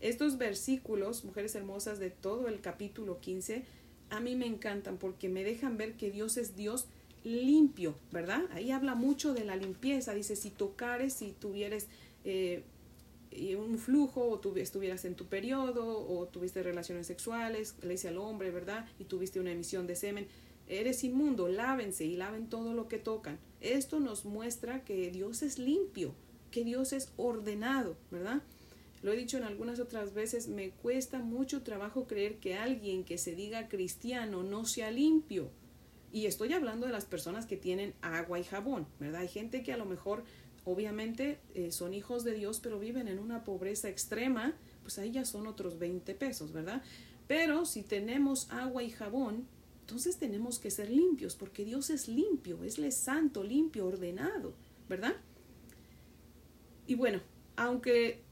Estos 0.02 0.36
versículos, 0.36 1.24
mujeres 1.24 1.54
hermosas, 1.54 2.00
de 2.00 2.10
todo 2.10 2.48
el 2.48 2.60
capítulo 2.60 3.20
15, 3.20 3.62
a 4.10 4.18
mí 4.18 4.34
me 4.34 4.46
encantan 4.46 4.98
porque 4.98 5.28
me 5.28 5.44
dejan 5.44 5.76
ver 5.76 5.94
que 5.94 6.10
Dios 6.10 6.36
es 6.36 6.56
Dios 6.56 6.86
limpio, 7.22 7.94
¿verdad? 8.10 8.42
Ahí 8.50 8.72
habla 8.72 8.96
mucho 8.96 9.32
de 9.32 9.44
la 9.44 9.54
limpieza. 9.54 10.12
Dice, 10.12 10.34
si 10.34 10.50
tocares, 10.50 11.12
si 11.14 11.30
tuvieres 11.30 11.86
eh, 12.24 12.64
un 13.56 13.78
flujo 13.78 14.22
o 14.22 14.56
estuvieras 14.56 15.04
en 15.04 15.14
tu 15.14 15.26
periodo 15.26 16.04
o 16.08 16.26
tuviste 16.26 16.64
relaciones 16.64 17.06
sexuales, 17.06 17.76
le 17.82 17.90
dice 17.90 18.08
al 18.08 18.18
hombre, 18.18 18.50
¿verdad? 18.50 18.86
Y 18.98 19.04
tuviste 19.04 19.38
una 19.38 19.52
emisión 19.52 19.86
de 19.86 19.94
semen, 19.94 20.26
eres 20.66 21.04
inmundo, 21.04 21.46
lávense 21.46 22.04
y 22.04 22.16
laven 22.16 22.48
todo 22.48 22.74
lo 22.74 22.88
que 22.88 22.98
tocan. 22.98 23.38
Esto 23.60 24.00
nos 24.00 24.24
muestra 24.24 24.82
que 24.82 25.12
Dios 25.12 25.42
es 25.42 25.60
limpio, 25.60 26.12
que 26.50 26.64
Dios 26.64 26.92
es 26.92 27.12
ordenado, 27.16 27.96
¿verdad? 28.10 28.42
Lo 29.02 29.12
he 29.12 29.16
dicho 29.16 29.36
en 29.36 29.44
algunas 29.44 29.80
otras 29.80 30.14
veces, 30.14 30.48
me 30.48 30.70
cuesta 30.70 31.18
mucho 31.18 31.62
trabajo 31.62 32.06
creer 32.06 32.36
que 32.38 32.54
alguien 32.54 33.04
que 33.04 33.18
se 33.18 33.34
diga 33.34 33.68
cristiano 33.68 34.44
no 34.44 34.64
sea 34.64 34.90
limpio. 34.90 35.50
Y 36.12 36.26
estoy 36.26 36.52
hablando 36.52 36.86
de 36.86 36.92
las 36.92 37.04
personas 37.04 37.46
que 37.46 37.56
tienen 37.56 37.94
agua 38.00 38.38
y 38.38 38.44
jabón, 38.44 38.86
¿verdad? 39.00 39.22
Hay 39.22 39.28
gente 39.28 39.62
que 39.62 39.72
a 39.72 39.76
lo 39.76 39.86
mejor, 39.86 40.24
obviamente, 40.64 41.40
eh, 41.54 41.72
son 41.72 41.94
hijos 41.94 42.22
de 42.22 42.34
Dios, 42.34 42.60
pero 42.60 42.78
viven 42.78 43.08
en 43.08 43.18
una 43.18 43.42
pobreza 43.42 43.88
extrema, 43.88 44.54
pues 44.82 44.98
ahí 44.98 45.10
ya 45.10 45.24
son 45.24 45.46
otros 45.46 45.78
20 45.78 46.14
pesos, 46.14 46.52
¿verdad? 46.52 46.82
Pero 47.26 47.64
si 47.64 47.82
tenemos 47.82 48.50
agua 48.50 48.82
y 48.82 48.90
jabón, 48.90 49.48
entonces 49.80 50.16
tenemos 50.16 50.58
que 50.58 50.70
ser 50.70 50.90
limpios, 50.90 51.34
porque 51.34 51.64
Dios 51.64 51.90
es 51.90 52.08
limpio, 52.08 52.62
es 52.62 52.94
santo, 52.94 53.42
limpio, 53.42 53.86
ordenado, 53.86 54.54
¿verdad? 54.88 55.16
Y 56.86 56.94
bueno, 56.94 57.20
aunque 57.56 58.22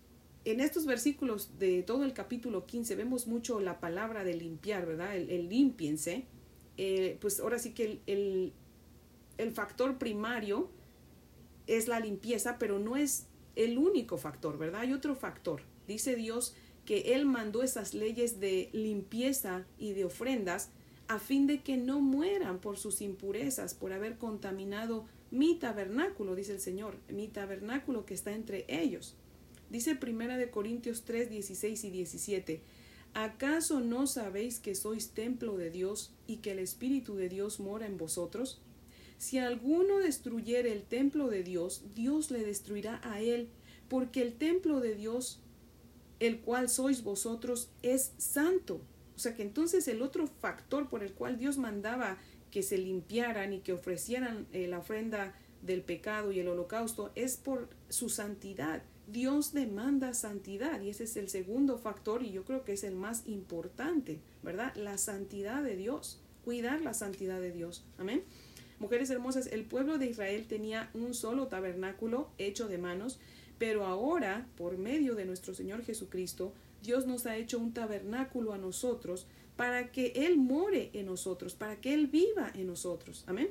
en 0.51 0.61
estos 0.61 0.87
versículos 0.87 1.59
de 1.59 1.83
todo 1.83 2.05
el 2.05 2.13
capítulo 2.13 2.67
15 2.67 2.97
vemos 2.97 3.27
mucho 3.27 3.61
la 3.61 3.81
palabra 3.81 4.25
de 4.25 4.35
limpiar, 4.35 4.87
¿verdad? 4.87 5.17
El, 5.17 5.49
limpiense. 5.49 6.25
Eh, 6.77 7.19
pues 7.21 7.41
ahora 7.41 7.59
sí 7.59 7.73
que 7.73 8.01
el, 8.07 8.53
el, 9.39 9.53
factor 9.53 9.99
primario 9.99 10.71
es 11.67 11.89
la 11.89 12.01
limpieza, 12.01 12.59
pero 12.59 12.79
no 12.79 12.97
es 12.97 13.27
el 13.57 13.77
único 13.77 14.17
factor, 14.17 14.57
¿verdad? 14.57 14.83
Hay 14.83 14.93
otro 14.93 15.15
factor. 15.15 15.63
Dice 15.87 16.17
Dios 16.17 16.55
que 16.85 17.15
Él 17.15 17.27
mandó 17.27 17.63
esas 17.63 17.95
leyes 17.95 18.41
de 18.41 18.71
limpieza 18.73 19.67
y 19.79 19.93
de 19.93 20.05
ofrendas 20.05 20.71
a 21.09 21.19
fin 21.19 21.47
de 21.47 21.61
que 21.61 21.77
no 21.77 22.01
mueran 22.01 22.61
por 22.61 22.79
sus 22.79 23.01
impurezas, 23.01 23.75
por 23.75 23.93
haber 23.93 24.17
contaminado 24.17 25.07
mi 25.31 25.57
tabernáculo, 25.57 26.35
dice 26.35 26.53
el 26.53 26.61
Señor, 26.61 26.97
mi 27.09 27.29
tabernáculo 27.29 28.07
que 28.07 28.15
está 28.15 28.33
entre 28.33 28.65
ellos. 28.69 29.17
Dice 29.71 29.95
Primera 29.95 30.37
de 30.37 30.51
Corintios 30.51 31.05
3, 31.05 31.31
16 31.31 31.85
y 31.85 31.91
17. 31.91 32.61
¿Acaso 33.15 33.81
no 33.81 34.07
sabéis 34.07 34.59
que 34.59 34.75
sois 34.75 35.11
templo 35.11 35.57
de 35.57 35.71
Dios 35.71 36.13
y 36.27 36.39
que 36.39 36.53
el 36.53 36.59
Espíritu 36.59 37.15
de 37.15 37.29
Dios 37.29 37.61
mora 37.61 37.87
en 37.87 37.97
vosotros? 37.97 38.61
Si 39.19 39.39
alguno 39.39 39.99
destruyere 39.99 40.73
el 40.73 40.83
templo 40.83 41.29
de 41.29 41.43
Dios, 41.43 41.83
Dios 41.95 42.31
le 42.31 42.45
destruirá 42.45 43.01
a 43.05 43.21
él, 43.21 43.49
porque 43.89 44.23
el 44.23 44.35
templo 44.35 44.81
de 44.81 44.95
Dios, 44.95 45.41
el 46.19 46.41
cual 46.41 46.69
sois 46.69 47.03
vosotros, 47.05 47.71
es 47.83 48.13
santo. 48.19 48.81
O 49.15 49.19
sea 49.19 49.37
que 49.37 49.43
entonces 49.43 49.87
el 49.89 50.03
otro 50.03 50.27
factor 50.27 50.89
por 50.89 51.03
el 51.03 51.13
cual 51.13 51.39
Dios 51.39 51.59
mandaba 51.59 52.19
que 52.51 52.63
se 52.63 52.79
limpiaran 52.79 53.53
y 53.53 53.61
que 53.61 53.73
ofrecieran 53.73 54.47
eh, 54.53 54.67
la 54.67 54.79
ofrenda 54.79 55.35
del 55.63 55.83
pecado 55.83 56.33
y 56.33 56.41
el 56.41 56.49
holocausto 56.49 57.13
es 57.15 57.37
por 57.37 57.69
su 57.89 58.09
santidad. 58.09 58.83
Dios 59.13 59.53
demanda 59.53 60.15
santidad 60.15 60.81
y 60.81 60.91
ese 60.91 61.05
es 61.05 61.17
el 61.17 61.29
segundo 61.29 61.79
factor 61.79 62.23
y 62.23 62.33
yo 62.33 62.45
creo 62.45 62.65
que 62.65 62.73
es 62.73 62.85
el 62.85 62.95
más 62.95 63.23
importante, 63.27 64.21
¿verdad? 64.43 64.75
La 64.77 64.99
santidad 64.99 65.63
de 65.63 65.77
Dios, 65.77 66.21
cuidar 66.45 66.81
la 66.81 66.95
santidad 66.95 67.41
de 67.41 67.53
Dios. 67.53 67.85
Amén. 67.99 68.23
Mujeres 68.79 69.11
hermosas, 69.11 69.47
el 69.49 69.65
pueblo 69.65 69.99
de 69.99 70.07
Israel 70.07 70.47
tenía 70.49 70.91
un 70.95 71.13
solo 71.13 71.49
tabernáculo 71.49 72.31
hecho 72.39 72.69
de 72.69 72.79
manos, 72.79 73.19
pero 73.59 73.85
ahora, 73.85 74.47
por 74.57 74.79
medio 74.79 75.15
de 75.15 75.27
nuestro 75.27 75.55
Señor 75.55 75.83
Jesucristo, 75.83 76.55
Dios 76.83 77.07
nos 77.07 77.27
ha 77.27 77.37
hecho 77.37 77.59
un 77.59 77.75
tabernáculo 77.75 78.55
a 78.55 78.59
nosotros 78.59 79.27
para 79.57 79.93
que 79.93 80.13
Él 80.17 80.39
more 80.39 80.91
en 80.95 81.07
nosotros, 81.07 81.55
para 81.55 81.77
que 81.81 81.93
Él 81.93 82.07
viva 82.07 82.51
en 82.55 82.69
nosotros. 82.69 83.25
Amén. 83.27 83.51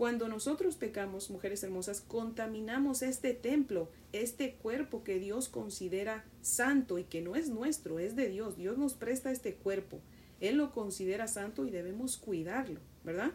Cuando 0.00 0.28
nosotros 0.28 0.76
pecamos, 0.76 1.28
mujeres 1.28 1.62
hermosas, 1.62 2.00
contaminamos 2.00 3.02
este 3.02 3.34
templo, 3.34 3.90
este 4.14 4.54
cuerpo 4.54 5.04
que 5.04 5.18
Dios 5.18 5.50
considera 5.50 6.24
santo 6.40 6.98
y 6.98 7.04
que 7.04 7.20
no 7.20 7.36
es 7.36 7.50
nuestro, 7.50 7.98
es 7.98 8.16
de 8.16 8.30
Dios. 8.30 8.56
Dios 8.56 8.78
nos 8.78 8.94
presta 8.94 9.30
este 9.30 9.56
cuerpo. 9.56 10.00
Él 10.40 10.56
lo 10.56 10.72
considera 10.72 11.28
santo 11.28 11.66
y 11.66 11.70
debemos 11.70 12.16
cuidarlo, 12.16 12.80
¿verdad? 13.04 13.32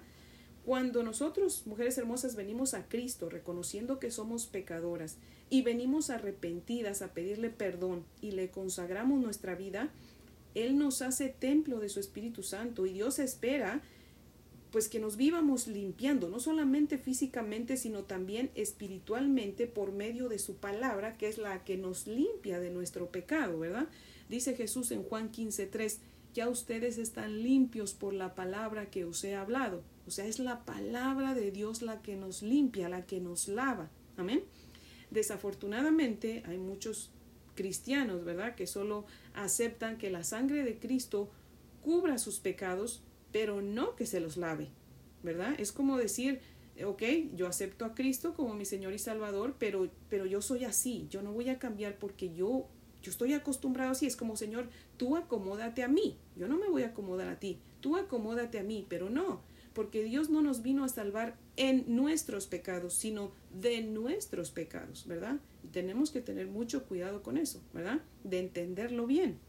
Cuando 0.66 1.04
nosotros, 1.04 1.68
mujeres 1.68 2.00
hermosas, 2.00 2.36
venimos 2.36 2.74
a 2.74 2.88
Cristo 2.88 3.30
reconociendo 3.30 4.00
que 4.00 4.10
somos 4.10 4.48
pecadoras 4.48 5.18
y 5.52 5.62
venimos 5.62 6.10
arrepentidas 6.10 7.04
a 7.04 7.14
pedirle 7.14 7.52
perdón 7.52 8.06
y 8.22 8.32
le 8.32 8.50
consagramos 8.50 9.22
nuestra 9.22 9.54
vida, 9.54 9.92
Él 10.56 10.80
nos 10.80 11.04
hace 11.04 11.30
templo 11.30 11.80
de 11.80 11.90
su 11.90 12.00
Espíritu 12.00 12.42
Santo 12.42 12.88
y 12.88 12.94
Dios 12.94 13.20
espera 13.20 13.84
pues 14.76 14.90
que 14.90 15.00
nos 15.00 15.16
vivamos 15.16 15.68
limpiando, 15.68 16.28
no 16.28 16.42
solamente 16.42 16.98
físicamente, 16.98 17.78
sino 17.78 18.04
también 18.04 18.52
espiritualmente 18.56 19.68
por 19.68 19.94
medio 19.94 20.28
de 20.28 20.38
su 20.38 20.58
palabra, 20.58 21.16
que 21.16 21.30
es 21.30 21.38
la 21.38 21.64
que 21.64 21.78
nos 21.78 22.08
limpia 22.08 22.60
de 22.60 22.72
nuestro 22.72 23.10
pecado, 23.10 23.58
¿verdad? 23.58 23.88
Dice 24.28 24.54
Jesús 24.54 24.92
en 24.92 25.04
Juan 25.04 25.32
15:3, 25.32 26.00
ya 26.34 26.50
ustedes 26.50 26.98
están 26.98 27.42
limpios 27.42 27.94
por 27.94 28.14
la 28.14 28.36
palabra 28.36 28.90
que 28.90 29.06
os 29.06 29.24
he 29.24 29.34
hablado. 29.34 29.82
O 30.08 30.12
sea, 30.12 30.26
es 30.26 30.40
la 30.40 30.66
palabra 30.66 31.34
de 31.36 31.52
Dios 31.52 31.82
la 31.82 32.02
que 32.02 32.18
nos 32.18 32.42
limpia, 32.44 32.90
la 32.90 33.06
que 33.06 33.22
nos 33.22 33.48
lava. 33.48 33.90
Amén. 34.18 34.44
Desafortunadamente 35.10 36.44
hay 36.48 36.58
muchos 36.58 37.12
cristianos, 37.56 38.26
¿verdad?, 38.26 38.56
que 38.56 38.68
solo 38.68 39.06
aceptan 39.36 39.98
que 39.98 40.10
la 40.10 40.26
sangre 40.26 40.66
de 40.66 40.78
Cristo 40.80 41.30
cubra 41.82 42.18
sus 42.18 42.40
pecados, 42.40 43.05
pero 43.36 43.62
no 43.62 43.98
que 43.98 44.06
se 44.06 44.22
los 44.22 44.38
lave, 44.38 44.70
¿verdad? 45.22 45.56
Es 45.58 45.74
como 45.74 45.98
decir, 45.98 46.40
ok, 46.82 47.04
yo 47.34 47.48
acepto 47.48 47.84
a 47.84 47.94
Cristo 47.94 48.34
como 48.34 48.54
mi 48.54 48.64
Señor 48.64 48.94
y 48.94 48.98
Salvador, 48.98 49.58
pero, 49.60 49.90
pero 50.08 50.26
yo 50.26 50.42
soy 50.42 50.64
así, 50.64 51.08
yo 51.10 51.22
no 51.22 51.34
voy 51.34 51.50
a 51.50 51.60
cambiar 51.60 51.98
porque 51.98 52.34
yo, 52.34 52.70
yo 53.02 53.12
estoy 53.12 53.34
acostumbrado 53.34 53.92
así, 53.92 54.06
es 54.06 54.16
como 54.16 54.38
Señor, 54.38 54.70
tú 54.96 55.18
acomódate 55.18 55.84
a 55.84 55.90
mí, 55.90 56.18
yo 56.38 56.48
no 56.48 56.58
me 56.58 56.70
voy 56.70 56.84
a 56.84 56.88
acomodar 56.88 57.28
a 57.28 57.38
ti, 57.38 57.60
tú 57.82 57.98
acomódate 57.98 58.58
a 58.58 58.64
mí, 58.64 58.86
pero 58.88 59.10
no, 59.10 59.42
porque 59.74 60.02
Dios 60.06 60.30
no 60.30 60.42
nos 60.42 60.62
vino 60.62 60.86
a 60.86 60.88
salvar 60.88 61.36
en 61.58 61.84
nuestros 61.94 62.48
pecados, 62.48 62.94
sino 62.94 63.34
de 63.54 63.82
nuestros 63.82 64.52
pecados, 64.52 65.08
¿verdad? 65.08 65.42
Y 65.62 65.68
tenemos 65.68 66.10
que 66.10 66.22
tener 66.22 66.48
mucho 66.48 66.86
cuidado 66.86 67.22
con 67.22 67.36
eso, 67.36 67.62
¿verdad? 67.74 68.00
De 68.24 68.40
entenderlo 68.40 69.06
bien. 69.08 69.40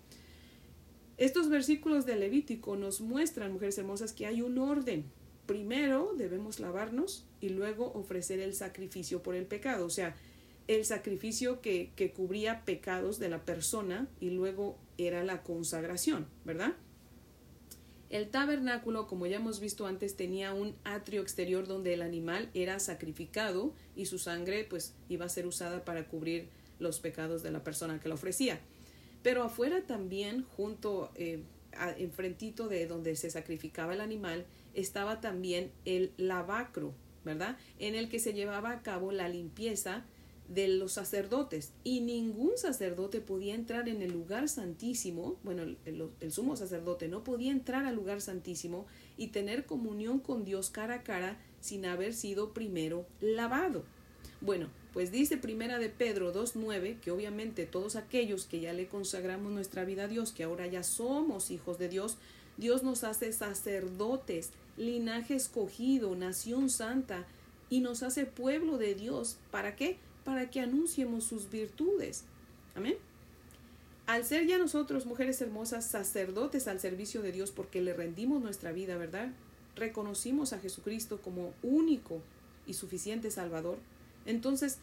Estos 1.18 1.48
versículos 1.48 2.04
de 2.04 2.16
Levítico 2.16 2.76
nos 2.76 3.00
muestran, 3.00 3.52
mujeres 3.52 3.78
hermosas, 3.78 4.12
que 4.12 4.26
hay 4.26 4.42
un 4.42 4.58
orden. 4.58 5.04
Primero 5.46 6.12
debemos 6.16 6.60
lavarnos 6.60 7.24
y 7.40 7.48
luego 7.50 7.92
ofrecer 7.94 8.40
el 8.40 8.54
sacrificio 8.54 9.22
por 9.22 9.34
el 9.34 9.46
pecado, 9.46 9.86
o 9.86 9.90
sea, 9.90 10.14
el 10.66 10.84
sacrificio 10.84 11.60
que, 11.60 11.92
que 11.94 12.12
cubría 12.12 12.64
pecados 12.64 13.18
de 13.18 13.28
la 13.28 13.44
persona 13.44 14.08
y 14.20 14.30
luego 14.30 14.76
era 14.98 15.22
la 15.24 15.42
consagración, 15.42 16.26
¿verdad? 16.44 16.74
El 18.10 18.28
tabernáculo, 18.28 19.06
como 19.06 19.26
ya 19.26 19.36
hemos 19.36 19.60
visto 19.60 19.86
antes, 19.86 20.16
tenía 20.16 20.52
un 20.52 20.74
atrio 20.84 21.22
exterior 21.22 21.66
donde 21.66 21.94
el 21.94 22.02
animal 22.02 22.50
era 22.54 22.78
sacrificado 22.78 23.72
y 23.94 24.06
su 24.06 24.18
sangre 24.18 24.64
pues 24.64 24.94
iba 25.08 25.24
a 25.24 25.28
ser 25.28 25.46
usada 25.46 25.84
para 25.84 26.08
cubrir 26.08 26.48
los 26.78 27.00
pecados 27.00 27.42
de 27.42 27.50
la 27.50 27.64
persona 27.64 28.00
que 28.00 28.08
lo 28.08 28.14
ofrecía. 28.14 28.60
Pero 29.26 29.42
afuera 29.42 29.82
también, 29.84 30.44
junto, 30.56 31.10
eh, 31.16 31.42
enfrentito 31.98 32.68
de 32.68 32.86
donde 32.86 33.16
se 33.16 33.28
sacrificaba 33.28 33.92
el 33.92 34.00
animal, 34.00 34.46
estaba 34.72 35.20
también 35.20 35.72
el 35.84 36.12
lavacro, 36.16 36.94
¿verdad? 37.24 37.56
En 37.80 37.96
el 37.96 38.08
que 38.08 38.20
se 38.20 38.34
llevaba 38.34 38.70
a 38.70 38.82
cabo 38.82 39.10
la 39.10 39.28
limpieza 39.28 40.04
de 40.46 40.68
los 40.68 40.92
sacerdotes 40.92 41.72
y 41.82 42.02
ningún 42.02 42.56
sacerdote 42.56 43.20
podía 43.20 43.56
entrar 43.56 43.88
en 43.88 44.00
el 44.00 44.12
lugar 44.12 44.48
santísimo, 44.48 45.40
bueno, 45.42 45.64
el, 45.64 45.76
el, 46.20 46.30
sumo 46.30 46.54
sacerdote 46.54 47.08
no 47.08 47.24
podía 47.24 47.50
entrar 47.50 47.84
al 47.84 47.96
lugar 47.96 48.20
santísimo 48.20 48.86
y 49.16 49.26
tener 49.26 49.66
comunión 49.66 50.20
con 50.20 50.44
Dios 50.44 50.70
cara 50.70 50.94
a 50.94 51.02
cara 51.02 51.36
sin 51.60 51.84
haber 51.84 52.14
sido 52.14 52.52
primero 52.52 53.04
lavado. 53.20 53.82
Bueno, 54.40 54.68
pues 54.96 55.12
dice 55.12 55.36
Primera 55.36 55.78
de 55.78 55.90
Pedro 55.90 56.32
2.9 56.32 57.00
que 57.00 57.10
obviamente 57.10 57.66
todos 57.66 57.96
aquellos 57.96 58.46
que 58.46 58.60
ya 58.60 58.72
le 58.72 58.86
consagramos 58.86 59.52
nuestra 59.52 59.84
vida 59.84 60.04
a 60.04 60.08
Dios, 60.08 60.32
que 60.32 60.42
ahora 60.42 60.66
ya 60.68 60.82
somos 60.82 61.50
hijos 61.50 61.78
de 61.78 61.90
Dios, 61.90 62.16
Dios 62.56 62.82
nos 62.82 63.04
hace 63.04 63.30
sacerdotes, 63.34 64.52
linaje 64.78 65.34
escogido, 65.34 66.16
nación 66.16 66.70
santa, 66.70 67.26
y 67.68 67.80
nos 67.80 68.02
hace 68.02 68.24
pueblo 68.24 68.78
de 68.78 68.94
Dios. 68.94 69.36
¿Para 69.50 69.76
qué? 69.76 69.98
Para 70.24 70.48
que 70.48 70.60
anunciemos 70.60 71.24
sus 71.24 71.50
virtudes. 71.50 72.24
Amén. 72.74 72.96
Al 74.06 74.24
ser 74.24 74.46
ya 74.46 74.56
nosotros, 74.56 75.04
mujeres 75.04 75.42
hermosas, 75.42 75.84
sacerdotes 75.84 76.68
al 76.68 76.80
servicio 76.80 77.20
de 77.20 77.32
Dios 77.32 77.50
porque 77.50 77.82
le 77.82 77.92
rendimos 77.92 78.40
nuestra 78.40 78.72
vida, 78.72 78.96
¿verdad? 78.96 79.28
Reconocimos 79.74 80.54
a 80.54 80.58
Jesucristo 80.58 81.20
como 81.20 81.52
único 81.62 82.22
y 82.66 82.72
suficiente 82.72 83.30
Salvador 83.30 83.76
entonces, 84.26 84.78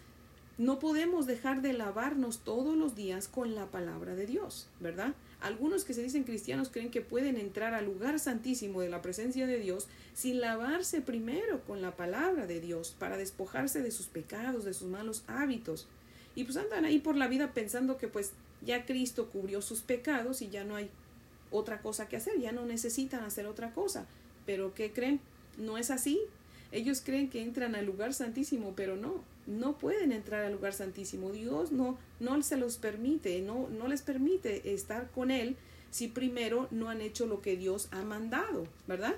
no 0.58 0.78
podemos 0.78 1.26
dejar 1.26 1.62
de 1.62 1.74
lavarnos 1.74 2.40
todos 2.44 2.78
los 2.78 2.96
días 2.96 3.28
con 3.28 3.56
la 3.56 3.72
palabra 3.72 4.16
de 4.16 4.28
Dios, 4.28 4.68
¿verdad? 4.80 5.16
Algunos 5.42 5.84
que 5.84 5.96
se 5.96 6.04
dicen 6.04 6.24
cristianos 6.24 6.70
creen 6.70 6.92
que 6.92 7.02
pueden 7.02 7.38
entrar 7.38 7.74
al 7.74 7.86
lugar 7.86 8.20
santísimo 8.20 8.82
de 8.82 8.90
la 8.90 9.02
presencia 9.02 9.48
de 9.48 9.58
Dios 9.58 9.88
sin 10.14 10.40
lavarse 10.40 11.02
primero 11.02 11.62
con 11.62 11.82
la 11.82 11.96
palabra 11.96 12.46
de 12.46 12.62
Dios 12.62 12.96
para 12.98 13.18
despojarse 13.18 13.82
de 13.82 13.90
sus 13.90 14.06
pecados, 14.06 14.64
de 14.64 14.76
sus 14.76 14.88
malos 14.88 15.24
hábitos. 15.28 15.88
Y 16.36 16.44
pues 16.44 16.56
andan 16.56 16.86
ahí 16.86 17.00
por 17.00 17.16
la 17.16 17.28
vida 17.28 17.54
pensando 17.54 17.98
que 17.98 18.08
pues 18.08 18.34
ya 18.62 18.86
Cristo 18.86 19.30
cubrió 19.30 19.62
sus 19.62 19.82
pecados 19.82 20.42
y 20.44 20.50
ya 20.50 20.64
no 20.64 20.76
hay 20.76 20.90
otra 21.50 21.82
cosa 21.82 22.08
que 22.08 22.18
hacer, 22.18 22.40
ya 22.40 22.52
no 22.52 22.66
necesitan 22.66 23.24
hacer 23.24 23.48
otra 23.48 23.74
cosa. 23.74 24.06
Pero 24.46 24.76
¿qué 24.76 24.94
creen? 24.94 25.20
No 25.58 25.80
es 25.80 25.90
así. 25.90 26.20
Ellos 26.72 27.02
creen 27.04 27.30
que 27.30 27.42
entran 27.42 27.76
al 27.76 27.86
lugar 27.86 28.14
santísimo, 28.14 28.74
pero 28.76 28.96
no 28.96 29.24
no 29.46 29.78
pueden 29.78 30.12
entrar 30.12 30.46
al 30.46 30.54
lugar 30.54 30.74
santísimo. 30.74 31.32
Dios 31.32 31.72
no, 31.72 31.98
no 32.20 32.42
se 32.42 32.58
los 32.58 32.78
permite, 32.78 33.42
no, 33.42 33.68
no 33.70 33.88
les 33.88 34.02
permite 34.02 34.74
estar 34.74 35.10
con 35.12 35.32
Él 35.32 35.56
si 35.92 36.08
primero 36.08 36.68
no 36.72 36.90
han 36.90 37.02
hecho 37.02 37.28
lo 37.28 37.42
que 37.42 37.56
Dios 37.56 37.88
ha 37.92 38.04
mandado, 38.04 38.68
¿verdad? 38.88 39.16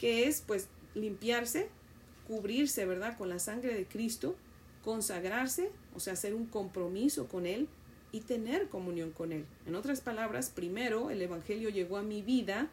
Que 0.00 0.26
es 0.26 0.42
pues 0.46 0.68
limpiarse, 0.94 1.68
cubrirse, 2.26 2.84
¿verdad? 2.86 3.16
Con 3.16 3.28
la 3.28 3.38
sangre 3.38 3.74
de 3.74 3.86
Cristo, 3.86 4.36
consagrarse, 4.84 5.70
o 5.94 6.00
sea, 6.00 6.14
hacer 6.14 6.34
un 6.34 6.46
compromiso 6.46 7.28
con 7.28 7.46
Él 7.46 7.68
y 8.10 8.20
tener 8.20 8.68
comunión 8.68 9.12
con 9.12 9.32
Él. 9.32 9.44
En 9.66 9.74
otras 9.74 10.00
palabras, 10.00 10.50
primero 10.50 11.10
el 11.10 11.22
Evangelio 11.22 11.68
llegó 11.68 11.98
a 11.98 12.02
mi 12.02 12.22
vida, 12.22 12.68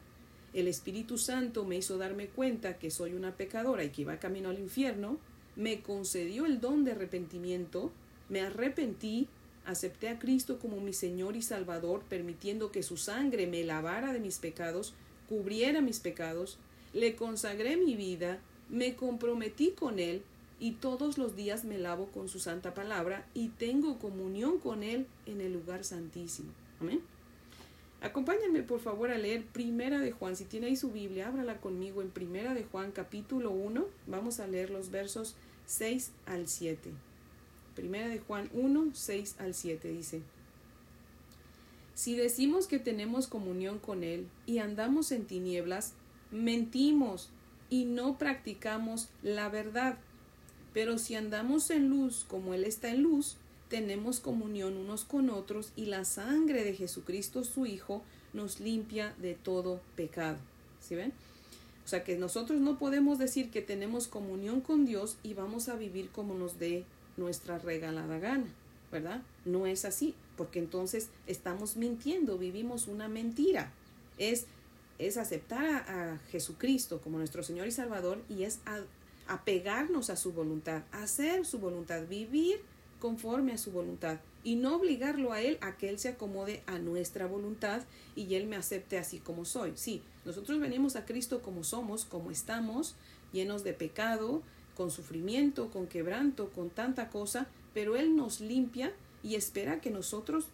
el 0.54 0.68
Espíritu 0.68 1.18
Santo 1.18 1.66
me 1.66 1.76
hizo 1.76 1.98
darme 1.98 2.28
cuenta 2.28 2.78
que 2.78 2.90
soy 2.90 3.14
una 3.14 3.36
pecadora 3.36 3.84
y 3.84 3.90
que 3.90 4.04
iba 4.04 4.18
camino 4.18 4.50
al 4.50 4.60
infierno, 4.60 5.18
me 5.56 5.82
concedió 5.82 6.46
el 6.46 6.60
don 6.60 6.84
de 6.84 6.92
arrepentimiento, 6.92 7.92
me 8.30 8.42
arrepentí, 8.42 9.28
acepté 9.66 10.10
a 10.10 10.20
Cristo 10.20 10.60
como 10.60 10.82
mi 10.82 10.94
Señor 10.94 11.36
y 11.36 11.42
Salvador, 11.42 12.04
permitiendo 12.10 12.72
que 12.72 12.84
su 12.84 12.98
sangre 12.98 13.48
me 13.48 13.64
lavara 13.64 14.14
de 14.14 14.20
mis 14.20 14.38
pecados, 14.38 14.94
cubriera 15.30 15.82
mis 15.82 16.00
pecados, 16.00 16.58
le 16.94 17.16
consagré 17.16 17.78
mi 17.78 17.96
vida, 17.96 18.40
me 18.70 18.96
comprometí 18.96 19.72
con 19.72 20.00
Él, 20.00 20.22
y 20.60 20.72
todos 20.72 21.18
los 21.18 21.36
días 21.36 21.66
me 21.66 21.78
lavo 21.78 22.08
con 22.08 22.30
su 22.30 22.40
santa 22.40 22.74
palabra 22.74 23.26
y 23.34 23.50
tengo 23.50 24.00
comunión 24.00 24.60
con 24.60 24.84
Él 24.84 25.06
en 25.26 25.42
el 25.42 25.54
lugar 25.54 25.84
santísimo. 25.84 26.50
Amén. 26.80 27.02
Acompáñenme 28.02 28.62
por 28.62 28.80
favor 28.80 29.10
a 29.10 29.18
leer 29.18 29.44
Primera 29.44 30.00
de 30.00 30.12
Juan. 30.12 30.36
Si 30.36 30.46
tiene 30.46 30.68
ahí 30.68 30.76
su 30.76 30.92
Biblia, 30.92 31.28
ábrala 31.28 31.60
conmigo 31.60 32.02
en 32.02 32.10
Primera 32.10 32.54
de 32.54 32.64
Juan 32.64 32.92
capítulo 32.92 33.52
1. 33.52 33.86
Vamos 34.08 34.40
a 34.40 34.48
leer 34.48 34.70
los 34.70 34.92
versos 34.92 35.36
6 35.66 36.12
al 36.26 36.48
7. 36.48 36.92
Primera 37.76 38.08
de 38.08 38.20
Juan 38.20 38.50
1, 38.54 38.92
6 38.94 39.36
al 39.40 39.54
7 39.54 39.90
dice, 39.90 40.22
Si 41.94 42.16
decimos 42.16 42.68
que 42.68 42.80
tenemos 42.80 43.28
comunión 43.28 43.80
con 43.80 44.04
Él 44.04 44.28
y 44.46 44.60
andamos 44.60 45.12
en 45.12 45.26
tinieblas, 45.26 45.94
mentimos 46.32 47.30
y 47.70 47.86
no 47.86 48.18
practicamos 48.18 49.10
la 49.24 49.50
verdad. 49.50 49.98
Pero 50.74 50.98
si 50.98 51.16
andamos 51.16 51.70
en 51.70 51.90
luz 51.90 52.26
como 52.28 52.54
Él 52.54 52.64
está 52.64 52.90
en 52.90 53.04
luz, 53.04 53.38
tenemos 53.70 54.20
comunión 54.20 54.78
unos 54.78 55.04
con 55.06 55.30
otros 55.30 55.72
y 55.76 55.86
la 55.86 56.06
sangre 56.06 56.64
de 56.64 56.76
Jesucristo 56.76 57.44
su 57.44 57.66
Hijo 57.66 58.04
nos 58.34 58.60
limpia 58.60 59.14
de 59.22 59.34
todo 59.34 59.82
pecado. 59.96 60.38
¿Sí 60.80 60.96
ven? 60.96 61.14
O 61.86 61.88
sea 61.88 62.04
que 62.04 62.18
nosotros 62.18 62.60
no 62.60 62.80
podemos 62.80 63.20
decir 63.20 63.52
que 63.52 63.62
tenemos 63.62 64.08
comunión 64.08 64.62
con 64.62 64.86
Dios 64.86 65.18
y 65.24 65.36
vamos 65.36 65.70
a 65.70 65.76
vivir 65.76 66.10
como 66.10 66.34
nos 66.34 66.58
dé 66.58 66.84
nuestra 67.16 67.60
regalada 67.60 68.18
gana, 68.20 68.48
¿verdad? 68.92 69.22
No 69.46 69.68
es 69.68 69.86
así, 69.86 70.16
porque 70.36 70.60
entonces 70.60 71.10
estamos 71.28 71.78
mintiendo, 71.78 72.38
vivimos 72.38 72.88
una 72.88 73.08
mentira. 73.08 73.72
Es 74.18 74.48
es 74.98 75.18
aceptar 75.18 75.86
a, 75.90 76.20
Jesucristo 76.32 77.02
como 77.02 77.18
nuestro 77.18 77.44
Señor 77.44 77.68
y 77.68 77.72
Salvador 77.72 78.22
y 78.30 78.44
es 78.44 78.60
apegarnos 79.28 80.10
a 80.10 80.16
su 80.16 80.32
voluntad, 80.34 80.84
hacer 80.92 81.46
su 81.46 81.60
voluntad, 81.60 82.08
vivir 82.08 82.62
conforme 83.00 83.54
a 83.54 83.58
su 83.58 83.72
voluntad 83.72 84.20
y 84.44 84.56
no 84.56 84.76
obligarlo 84.76 85.34
a 85.34 85.42
Él 85.42 85.58
a 85.62 85.78
que 85.78 85.90
Él 85.90 86.00
se 86.00 86.10
acomode 86.10 86.64
a 86.68 86.80
nuestra 86.80 87.28
voluntad 87.28 87.82
y 88.16 88.36
Él 88.36 88.48
me 88.48 88.56
acepte 88.56 88.98
así 88.98 89.20
como 89.20 89.46
soy. 89.46 89.74
Sí, 89.76 90.02
nosotros 90.26 90.60
venimos 90.60 90.96
a 90.96 91.06
Cristo 91.06 91.42
como 91.42 91.64
somos, 91.64 92.06
como 92.06 92.32
estamos, 92.32 92.96
llenos 93.32 93.64
de 93.64 93.74
pecado, 93.74 94.42
con 94.76 94.92
sufrimiento, 94.92 95.70
con 95.72 95.88
quebranto, 95.88 96.50
con 96.50 96.70
tanta 96.70 97.10
cosa, 97.10 97.48
pero 97.74 97.96
Él 97.96 98.16
nos 98.16 98.42
limpia 98.42 98.92
y 99.24 99.36
espera 99.36 99.80
que 99.80 99.92
nosotros 99.92 100.48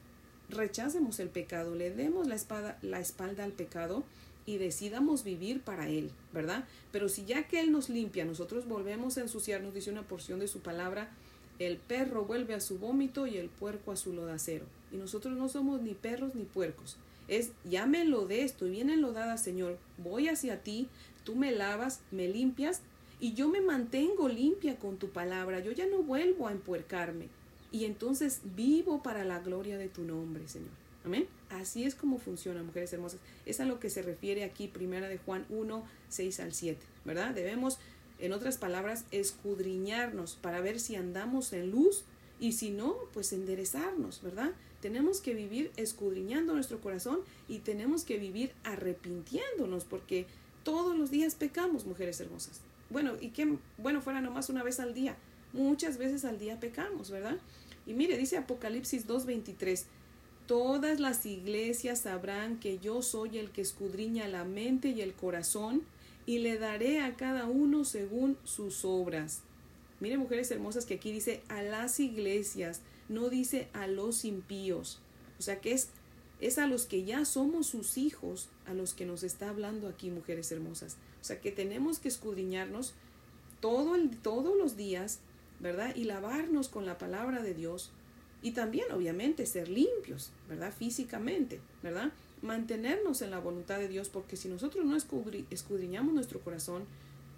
rechacemos 0.50 1.20
el 1.20 1.30
pecado, 1.30 1.76
le 1.76 1.92
demos 1.92 2.28
la, 2.28 2.36
espada, 2.36 2.78
la 2.82 3.00
espalda 3.00 3.44
al 3.44 3.54
pecado 3.54 4.04
y 4.46 4.58
decidamos 4.58 5.24
vivir 5.24 5.62
para 5.62 5.88
Él, 5.88 6.12
¿verdad? 6.34 6.66
Pero 6.92 7.10
si 7.10 7.26
ya 7.26 7.48
que 7.48 7.60
Él 7.60 7.72
nos 7.72 7.90
limpia, 7.90 8.26
nosotros 8.26 8.68
volvemos 8.68 9.18
a 9.18 9.22
ensuciarnos, 9.22 9.74
dice 9.74 9.92
una 9.92 10.04
porción 10.04 10.40
de 10.40 10.48
su 10.48 10.60
palabra, 10.60 11.10
el 11.60 11.78
perro 11.78 12.26
vuelve 12.26 12.56
a 12.56 12.60
su 12.60 12.80
vómito 12.80 13.28
y 13.28 13.38
el 13.38 13.50
puerco 13.50 13.92
a 13.92 13.96
su 13.96 14.14
lodacero. 14.14 14.66
Y 14.92 14.98
nosotros 14.98 15.38
no 15.38 15.48
somos 15.48 15.82
ni 15.82 15.94
perros 15.94 16.34
ni 16.36 16.44
puercos. 16.44 16.98
Es, 17.32 17.54
ya 17.64 17.86
me 17.86 18.06
de 18.06 18.44
estoy 18.44 18.72
bien 18.72 18.90
enlodada, 18.90 19.38
Señor, 19.38 19.78
voy 19.98 20.28
hacia 20.28 20.64
ti, 20.64 20.90
tú 21.24 21.34
me 21.38 21.54
lavas, 21.54 22.02
me 22.12 22.28
limpias 22.28 22.82
y 23.22 23.36
yo 23.36 23.48
me 23.48 23.62
mantengo 23.62 24.28
limpia 24.28 24.78
con 24.78 24.98
tu 24.98 25.12
palabra, 25.12 25.62
yo 25.62 25.72
ya 25.72 25.86
no 25.86 26.04
vuelvo 26.04 26.50
a 26.50 26.52
empuercarme. 26.52 27.30
Y 27.72 27.86
entonces 27.86 28.42
vivo 28.58 29.02
para 29.02 29.24
la 29.24 29.40
gloria 29.40 29.78
de 29.78 29.88
tu 29.88 30.04
nombre, 30.04 30.46
Señor. 30.50 30.72
Amén. 31.06 31.26
Así 31.50 31.86
es 31.86 31.96
como 31.96 32.20
funciona, 32.20 32.64
mujeres 32.64 32.92
hermosas. 32.92 33.22
Es 33.46 33.62
a 33.62 33.66
lo 33.66 33.80
que 33.80 33.90
se 33.90 34.02
refiere 34.02 34.44
aquí, 34.44 34.68
primera 34.68 35.08
de 35.08 35.18
Juan 35.18 35.46
1, 35.50 35.86
6 36.10 36.40
al 36.42 36.52
7, 36.54 36.82
¿verdad? 37.06 37.34
Debemos, 37.34 37.80
en 38.20 38.34
otras 38.34 38.58
palabras, 38.58 39.06
escudriñarnos 39.12 40.36
para 40.36 40.60
ver 40.60 40.82
si 40.82 40.98
andamos 40.98 41.54
en 41.54 41.72
luz 41.72 42.04
y 42.42 42.52
si 42.52 42.72
no, 42.72 42.98
pues 43.14 43.32
enderezarnos, 43.32 44.22
¿verdad? 44.22 44.52
Tenemos 44.82 45.22
que 45.22 45.34
vivir 45.34 45.72
escudriñando 45.78 46.54
nuestro 46.54 46.82
corazón 46.82 47.20
y 47.48 47.60
tenemos 47.60 48.04
que 48.04 48.18
vivir 48.18 48.52
arrepintiéndonos 48.64 49.86
porque 49.86 50.26
todos 50.64 50.98
los 50.98 51.12
días 51.12 51.36
pecamos, 51.36 51.86
mujeres 51.86 52.20
hermosas. 52.20 52.62
Bueno, 52.90 53.14
y 53.22 53.30
que, 53.30 53.58
bueno, 53.78 54.02
fuera 54.02 54.22
nomás 54.22 54.50
una 54.50 54.64
vez 54.64 54.80
al 54.80 54.94
día. 54.94 55.16
Muchas 55.54 55.98
veces 55.98 56.26
al 56.26 56.40
día 56.40 56.60
pecamos, 56.60 57.10
¿verdad? 57.12 57.38
Y 57.86 57.94
mire, 57.94 58.18
dice 58.18 58.38
Apocalipsis 58.38 59.08
2.23, 59.08 59.86
Todas 60.48 61.00
las 61.00 61.26
iglesias 61.26 62.02
sabrán 62.02 62.60
que 62.60 62.80
yo 62.80 63.02
soy 63.02 63.38
el 63.38 63.52
que 63.52 63.62
escudriña 63.62 64.28
la 64.28 64.44
mente 64.44 64.90
y 64.90 65.02
el 65.02 65.14
corazón 65.14 65.84
y 66.26 66.40
le 66.40 66.58
daré 66.58 67.02
a 67.02 67.16
cada 67.16 67.46
uno 67.46 67.86
según 67.86 68.38
sus 68.44 68.84
obras. 68.84 69.42
Mire, 70.00 70.18
mujeres 70.18 70.52
hermosas, 70.52 70.86
que 70.86 70.96
aquí 70.96 71.12
dice 71.12 71.42
a 71.48 71.62
las 71.62 72.00
iglesias, 72.00 72.82
no 73.12 73.30
dice 73.30 73.68
a 73.74 73.88
los 73.88 74.26
impíos. 74.26 75.00
O 75.38 75.42
sea 75.42 75.60
que 75.60 75.74
es, 75.74 75.90
es 76.40 76.58
a 76.58 76.68
los 76.68 76.86
que 76.86 77.04
ya 77.04 77.26
somos 77.26 77.68
sus 77.68 77.98
hijos, 77.98 78.50
a 78.66 78.74
los 78.74 78.94
que 78.94 79.06
nos 79.06 79.24
está 79.24 79.50
hablando 79.50 79.88
aquí, 79.88 80.10
mujeres 80.10 80.52
hermosas. 80.52 80.98
O 81.22 81.24
sea 81.24 81.40
que 81.40 81.52
tenemos 81.52 82.00
que 82.00 82.08
escudriñarnos 82.08 82.94
todo 83.60 83.96
el, 83.96 84.18
todos 84.18 84.58
los 84.58 84.76
días, 84.76 85.20
¿verdad? 85.60 85.96
Y 85.96 86.06
lavarnos 86.06 86.70
con 86.70 86.86
la 86.86 86.98
palabra 86.98 87.44
de 87.44 87.54
Dios 87.54 87.92
y 88.42 88.52
también, 88.52 88.92
obviamente, 88.92 89.46
ser 89.46 89.70
limpios, 89.70 90.32
¿verdad? 90.50 90.74
Físicamente, 90.74 91.60
¿verdad? 91.84 92.12
Mantenernos 92.42 93.22
en 93.22 93.30
la 93.30 93.40
voluntad 93.40 93.78
de 93.78 93.88
Dios, 93.88 94.10
porque 94.10 94.36
si 94.36 94.50
nosotros 94.50 94.84
no 94.84 94.98
escudriñamos 94.98 96.14
nuestro 96.14 96.40
corazón, 96.40 96.86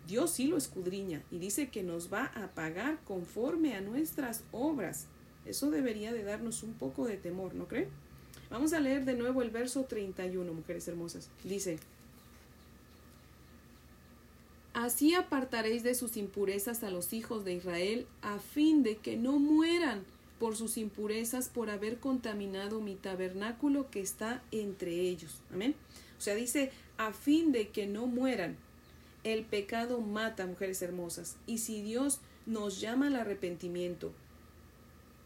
Dios 0.07 0.31
sí 0.31 0.47
lo 0.47 0.57
escudriña 0.57 1.21
y 1.31 1.39
dice 1.39 1.69
que 1.69 1.83
nos 1.83 2.11
va 2.11 2.25
a 2.35 2.47
pagar 2.53 2.99
conforme 3.03 3.75
a 3.75 3.81
nuestras 3.81 4.43
obras. 4.51 5.07
Eso 5.45 5.69
debería 5.71 6.13
de 6.13 6.23
darnos 6.23 6.63
un 6.63 6.73
poco 6.73 7.05
de 7.05 7.17
temor, 7.17 7.53
¿no 7.53 7.67
cree? 7.67 7.87
Vamos 8.49 8.73
a 8.73 8.79
leer 8.79 9.05
de 9.05 9.15
nuevo 9.15 9.41
el 9.41 9.49
verso 9.49 9.83
31, 9.83 10.53
mujeres 10.53 10.87
hermosas. 10.87 11.29
Dice, 11.43 11.79
Así 14.73 15.13
apartaréis 15.13 15.83
de 15.83 15.93
sus 15.93 16.17
impurezas 16.17 16.83
a 16.83 16.89
los 16.89 17.13
hijos 17.13 17.45
de 17.45 17.53
Israel, 17.53 18.07
a 18.21 18.39
fin 18.39 18.81
de 18.81 18.97
que 18.97 19.17
no 19.17 19.37
mueran 19.37 20.03
por 20.39 20.55
sus 20.55 20.77
impurezas, 20.77 21.47
por 21.47 21.69
haber 21.69 21.99
contaminado 21.99 22.81
mi 22.81 22.95
tabernáculo 22.95 23.89
que 23.91 24.01
está 24.01 24.41
entre 24.51 24.99
ellos. 24.99 25.41
Amén. 25.53 25.75
O 26.17 26.21
sea, 26.21 26.33
dice, 26.35 26.71
a 26.97 27.13
fin 27.13 27.51
de 27.51 27.69
que 27.69 27.85
no 27.85 28.07
mueran. 28.07 28.57
El 29.23 29.45
pecado 29.45 30.01
mata, 30.01 30.45
mujeres 30.47 30.81
hermosas. 30.81 31.37
Y 31.45 31.59
si 31.59 31.81
Dios 31.81 32.19
nos 32.45 32.81
llama 32.81 33.07
al 33.07 33.15
arrepentimiento 33.15 34.11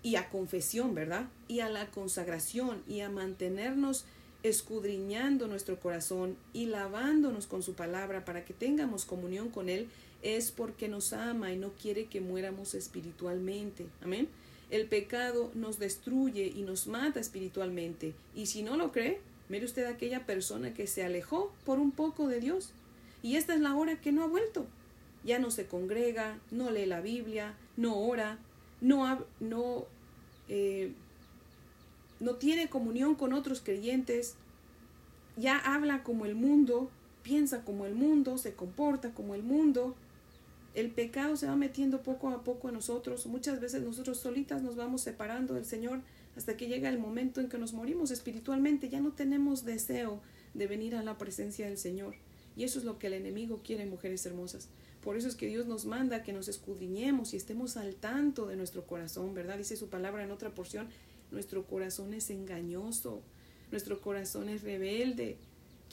y 0.04 0.16
a 0.16 0.30
confesión, 0.30 0.96
¿verdad? 0.96 1.28
Y 1.48 1.60
a 1.60 1.70
la 1.70 1.88
consagración 1.88 2.82
y 2.88 3.02
a 3.02 3.10
mantenernos 3.10 4.06
escudriñando 4.44 5.48
nuestro 5.48 5.80
corazón 5.80 6.38
y 6.54 6.68
lavándonos 6.68 7.48
con 7.48 7.64
su 7.64 7.74
palabra 7.74 8.24
para 8.26 8.46
que 8.46 8.54
tengamos 8.54 9.06
comunión 9.06 9.50
con 9.50 9.70
Él, 9.70 9.88
es 10.22 10.52
porque 10.52 10.88
nos 10.88 11.14
ama 11.14 11.52
y 11.52 11.58
no 11.58 11.72
quiere 11.74 12.06
que 12.06 12.22
muéramos 12.22 12.74
espiritualmente. 12.74 13.86
Amén. 14.02 14.28
El 14.70 14.88
pecado 14.88 15.52
nos 15.54 15.80
destruye 15.80 16.52
y 16.54 16.62
nos 16.62 16.88
mata 16.88 17.20
espiritualmente. 17.20 18.14
Y 18.36 18.48
si 18.48 18.64
no 18.64 18.76
lo 18.76 18.92
cree, 18.92 19.20
mire 19.50 19.66
usted 19.66 19.86
a 19.86 19.92
aquella 19.92 20.26
persona 20.26 20.74
que 20.74 20.88
se 20.88 21.04
alejó 21.04 21.54
por 21.66 21.80
un 21.80 21.92
poco 21.92 22.28
de 22.28 22.40
Dios. 22.40 22.72
Y 23.24 23.36
esta 23.36 23.54
es 23.54 23.62
la 23.62 23.76
hora 23.76 24.02
que 24.02 24.12
no 24.12 24.24
ha 24.24 24.28
vuelto. 24.28 24.66
Ya 25.24 25.40
no 25.40 25.52
se 25.52 25.66
congrega, 25.66 26.38
no 26.52 26.72
lee 26.72 26.86
la 26.86 27.02
Biblia, 27.02 27.56
no 27.76 27.98
ora, 27.98 28.40
no, 28.82 29.26
no, 29.40 29.86
eh, 30.48 30.94
no 32.20 32.36
tiene 32.36 32.70
comunión 32.70 33.16
con 33.16 33.34
otros 33.34 33.62
creyentes, 33.62 34.36
ya 35.36 35.58
habla 35.58 36.04
como 36.04 36.26
el 36.26 36.36
mundo, 36.36 36.90
piensa 37.24 37.64
como 37.64 37.86
el 37.86 37.96
mundo, 37.96 38.38
se 38.38 38.54
comporta 38.54 39.12
como 39.12 39.36
el 39.36 39.44
mundo 39.44 39.96
el 40.78 40.92
pecado 40.92 41.36
se 41.36 41.48
va 41.48 41.56
metiendo 41.56 42.04
poco 42.04 42.30
a 42.30 42.44
poco 42.44 42.68
en 42.68 42.76
nosotros. 42.76 43.26
Muchas 43.26 43.60
veces 43.60 43.82
nosotros 43.82 44.20
solitas 44.20 44.62
nos 44.62 44.76
vamos 44.76 45.02
separando 45.02 45.56
del 45.56 45.66
Señor 45.66 46.02
hasta 46.36 46.56
que 46.56 46.68
llega 46.68 46.88
el 46.88 47.00
momento 47.00 47.42
en 47.42 47.50
que 47.50 47.58
nos 47.58 47.74
morimos 47.74 48.12
espiritualmente. 48.12 48.88
Ya 48.88 49.00
no 49.00 49.12
tenemos 49.12 49.66
deseo 49.66 50.22
de 50.54 50.68
venir 50.68 50.96
a 50.96 51.02
la 51.02 51.18
presencia 51.18 51.66
del 51.66 51.80
Señor. 51.80 52.14
Y 52.56 52.64
eso 52.64 52.78
es 52.78 52.86
lo 52.86 53.00
que 53.00 53.08
el 53.08 53.14
enemigo 53.14 53.60
quiere, 53.64 53.88
mujeres 53.88 54.24
hermosas. 54.28 54.70
Por 55.08 55.16
eso 55.16 55.30
es 55.30 55.38
que 55.38 55.48
Dios 55.48 55.66
nos 55.68 55.86
manda 55.86 56.22
que 56.22 56.34
nos 56.34 56.50
escudriñemos 56.50 57.34
y 57.34 57.38
estemos 57.38 57.78
al 57.78 57.96
tanto 57.96 58.46
de 58.46 58.58
nuestro 58.58 58.86
corazón, 58.86 59.34
¿verdad? 59.34 59.58
Dice 59.58 59.78
su 59.78 59.88
palabra 59.88 60.22
en 60.22 60.32
otra 60.32 60.54
porción, 60.54 60.90
nuestro 61.32 61.66
corazón 61.66 62.14
es 62.14 62.30
engañoso, 62.30 63.22
nuestro 63.72 64.02
corazón 64.02 64.50
es 64.50 64.64
rebelde, 64.64 65.38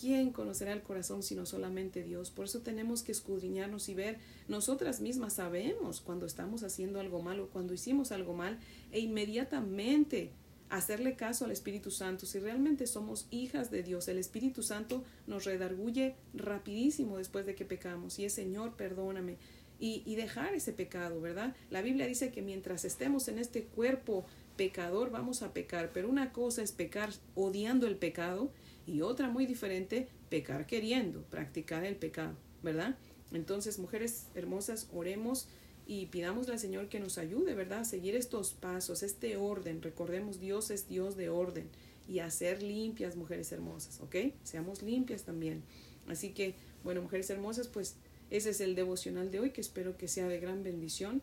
¿Quién 0.00 0.32
conocerá 0.32 0.72
el 0.72 0.82
corazón 0.82 1.22
sino 1.22 1.46
solamente 1.46 2.02
Dios? 2.02 2.30
Por 2.32 2.46
eso 2.46 2.62
tenemos 2.62 3.04
que 3.04 3.12
escudriñarnos 3.12 3.88
y 3.88 3.94
ver, 3.94 4.18
nosotras 4.48 5.00
mismas 5.00 5.34
sabemos 5.34 6.00
cuando 6.00 6.26
estamos 6.26 6.64
haciendo 6.64 6.98
algo 6.98 7.22
malo, 7.22 7.48
cuando 7.52 7.72
hicimos 7.72 8.10
algo 8.10 8.34
mal, 8.34 8.58
e 8.90 8.98
inmediatamente 8.98 10.32
hacerle 10.76 11.14
caso 11.14 11.44
al 11.44 11.50
Espíritu 11.50 11.90
Santo. 11.90 12.26
Si 12.26 12.38
realmente 12.38 12.86
somos 12.86 13.26
hijas 13.30 13.70
de 13.70 13.82
Dios, 13.82 14.08
el 14.08 14.18
Espíritu 14.18 14.62
Santo 14.62 15.04
nos 15.26 15.44
redarguye 15.44 16.16
rapidísimo 16.34 17.18
después 17.18 17.46
de 17.46 17.54
que 17.54 17.64
pecamos 17.64 18.18
y 18.18 18.24
es 18.24 18.32
Señor, 18.32 18.74
perdóname. 18.76 19.36
Y, 19.80 20.02
y 20.06 20.14
dejar 20.14 20.54
ese 20.54 20.72
pecado, 20.72 21.20
¿verdad? 21.20 21.54
La 21.70 21.82
Biblia 21.82 22.06
dice 22.06 22.30
que 22.30 22.42
mientras 22.42 22.84
estemos 22.84 23.28
en 23.28 23.38
este 23.38 23.64
cuerpo 23.64 24.24
pecador 24.56 25.10
vamos 25.10 25.42
a 25.42 25.52
pecar, 25.52 25.90
pero 25.92 26.08
una 26.08 26.32
cosa 26.32 26.62
es 26.62 26.72
pecar 26.72 27.10
odiando 27.34 27.86
el 27.86 27.96
pecado 27.96 28.50
y 28.86 29.00
otra 29.00 29.28
muy 29.28 29.46
diferente, 29.46 30.08
pecar 30.28 30.66
queriendo, 30.66 31.22
practicar 31.22 31.84
el 31.84 31.96
pecado, 31.96 32.36
¿verdad? 32.62 32.96
Entonces, 33.32 33.78
mujeres 33.78 34.28
hermosas, 34.34 34.88
oremos 34.92 35.48
y 35.86 36.06
pidamos 36.06 36.48
al 36.48 36.58
Señor 36.58 36.88
que 36.88 37.00
nos 37.00 37.18
ayude, 37.18 37.54
¿verdad? 37.54 37.80
A 37.80 37.84
seguir 37.84 38.14
estos 38.14 38.54
pasos, 38.54 39.02
este 39.02 39.36
orden. 39.36 39.82
Recordemos, 39.82 40.40
Dios 40.40 40.70
es 40.70 40.88
Dios 40.88 41.16
de 41.16 41.28
orden 41.28 41.68
y 42.08 42.20
a 42.20 42.30
ser 42.30 42.62
limpias, 42.62 43.16
mujeres 43.16 43.52
hermosas, 43.52 44.00
¿ok? 44.00 44.16
Seamos 44.42 44.82
limpias 44.82 45.24
también. 45.24 45.62
Así 46.06 46.30
que, 46.30 46.54
bueno, 46.82 47.02
mujeres 47.02 47.28
hermosas, 47.30 47.68
pues 47.68 47.96
ese 48.30 48.50
es 48.50 48.60
el 48.60 48.74
devocional 48.74 49.30
de 49.30 49.40
hoy 49.40 49.50
que 49.50 49.60
espero 49.60 49.96
que 49.96 50.08
sea 50.08 50.28
de 50.28 50.40
gran 50.40 50.62
bendición 50.62 51.22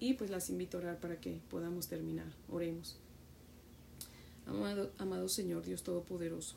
y 0.00 0.14
pues 0.14 0.30
las 0.30 0.48
invito 0.50 0.78
a 0.78 0.80
orar 0.80 1.00
para 1.00 1.20
que 1.20 1.40
podamos 1.50 1.88
terminar. 1.88 2.32
Oremos. 2.50 2.96
Amado, 4.46 4.90
amado 4.98 5.28
Señor, 5.28 5.64
Dios 5.64 5.82
Todopoderoso. 5.82 6.56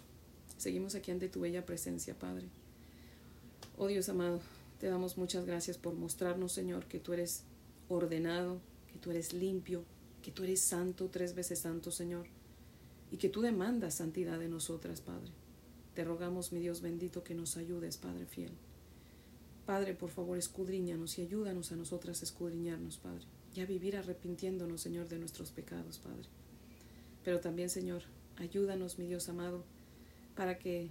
Seguimos 0.58 0.96
aquí 0.96 1.12
ante 1.12 1.28
tu 1.28 1.42
bella 1.42 1.66
presencia, 1.66 2.18
Padre. 2.18 2.46
Oh 3.78 3.88
Dios 3.88 4.08
amado, 4.10 4.40
te 4.82 4.88
damos 4.88 5.16
muchas 5.16 5.46
gracias 5.46 5.78
por 5.78 5.94
mostrarnos, 5.94 6.54
Señor, 6.54 6.88
que 6.88 7.00
tú 7.00 7.14
eres 7.14 7.44
ordenado, 7.88 8.60
que 8.92 8.98
tú 8.98 9.12
eres 9.12 9.32
limpio, 9.32 9.84
que 10.24 10.32
tú 10.32 10.44
eres 10.44 10.60
santo, 10.60 11.08
tres 11.12 11.36
veces 11.36 11.60
santo, 11.60 11.92
Señor, 11.92 12.26
y 13.12 13.18
que 13.18 13.30
tú 13.30 13.42
demandas 13.42 13.94
santidad 13.94 14.40
de 14.40 14.50
nosotras, 14.50 15.00
Padre. 15.00 15.30
Te 15.94 16.04
rogamos, 16.04 16.52
mi 16.52 16.62
Dios 16.62 16.82
bendito, 16.82 17.24
que 17.24 17.36
nos 17.36 17.58
ayudes, 17.58 17.98
Padre 17.98 18.26
fiel. 18.26 18.54
Padre, 19.68 19.94
por 19.94 20.10
favor, 20.10 20.36
escudriñanos 20.40 21.20
y 21.20 21.22
ayúdanos 21.22 21.72
a 21.72 21.76
nosotras 21.76 22.24
a 22.24 22.26
escudriñarnos, 22.26 22.98
Padre, 22.98 23.26
y 23.54 23.60
a 23.60 23.68
vivir 23.68 23.96
arrepintiéndonos, 23.98 24.82
Señor, 24.82 25.08
de 25.10 25.20
nuestros 25.20 25.52
pecados, 25.52 26.00
Padre. 26.00 26.28
Pero 27.24 27.40
también, 27.40 27.70
Señor, 27.70 28.02
ayúdanos, 28.38 28.98
mi 28.98 29.06
Dios 29.06 29.30
amado, 29.30 29.64
para 30.36 30.58
que 30.58 30.90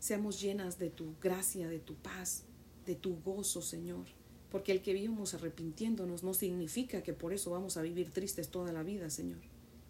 seamos 0.00 0.40
llenas 0.40 0.80
de 0.80 0.90
tu 0.90 1.14
gracia, 1.20 1.68
de 1.68 1.78
tu 1.78 1.94
paz, 1.94 2.42
de 2.86 2.94
tu 2.94 3.20
gozo, 3.22 3.62
Señor. 3.62 4.06
Porque 4.50 4.72
el 4.72 4.82
que 4.82 4.92
vivimos 4.92 5.34
arrepintiéndonos 5.34 6.22
no 6.22 6.34
significa 6.34 7.02
que 7.02 7.14
por 7.14 7.32
eso 7.32 7.50
vamos 7.50 7.76
a 7.76 7.82
vivir 7.82 8.10
tristes 8.10 8.50
toda 8.50 8.72
la 8.72 8.82
vida, 8.82 9.08
Señor. 9.08 9.38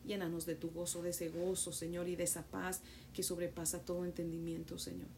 Llénanos 0.07 0.46
de 0.46 0.55
tu 0.55 0.70
gozo, 0.70 1.02
de 1.02 1.11
ese 1.11 1.28
gozo, 1.28 1.72
Señor, 1.72 2.09
y 2.09 2.16
de 2.16 2.24
esa 2.24 2.44
paz 2.44 2.81
que 3.12 3.22
sobrepasa 3.22 3.85
todo 3.85 4.05
entendimiento, 4.05 4.78
Señor. 4.78 5.09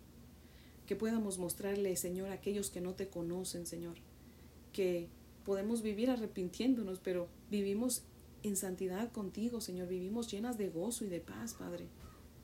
Que 0.86 0.96
podamos 0.96 1.38
mostrarle, 1.38 1.96
Señor, 1.96 2.30
a 2.30 2.34
aquellos 2.34 2.70
que 2.70 2.80
no 2.80 2.94
te 2.94 3.08
conocen, 3.08 3.66
Señor, 3.66 3.96
que 4.72 5.08
podemos 5.44 5.82
vivir 5.82 6.10
arrepintiéndonos, 6.10 6.98
pero 7.00 7.28
vivimos 7.50 8.02
en 8.42 8.56
santidad 8.56 9.10
contigo, 9.12 9.60
Señor. 9.60 9.88
Vivimos 9.88 10.30
llenas 10.30 10.58
de 10.58 10.68
gozo 10.68 11.04
y 11.04 11.08
de 11.08 11.20
paz, 11.20 11.54
Padre. 11.54 11.86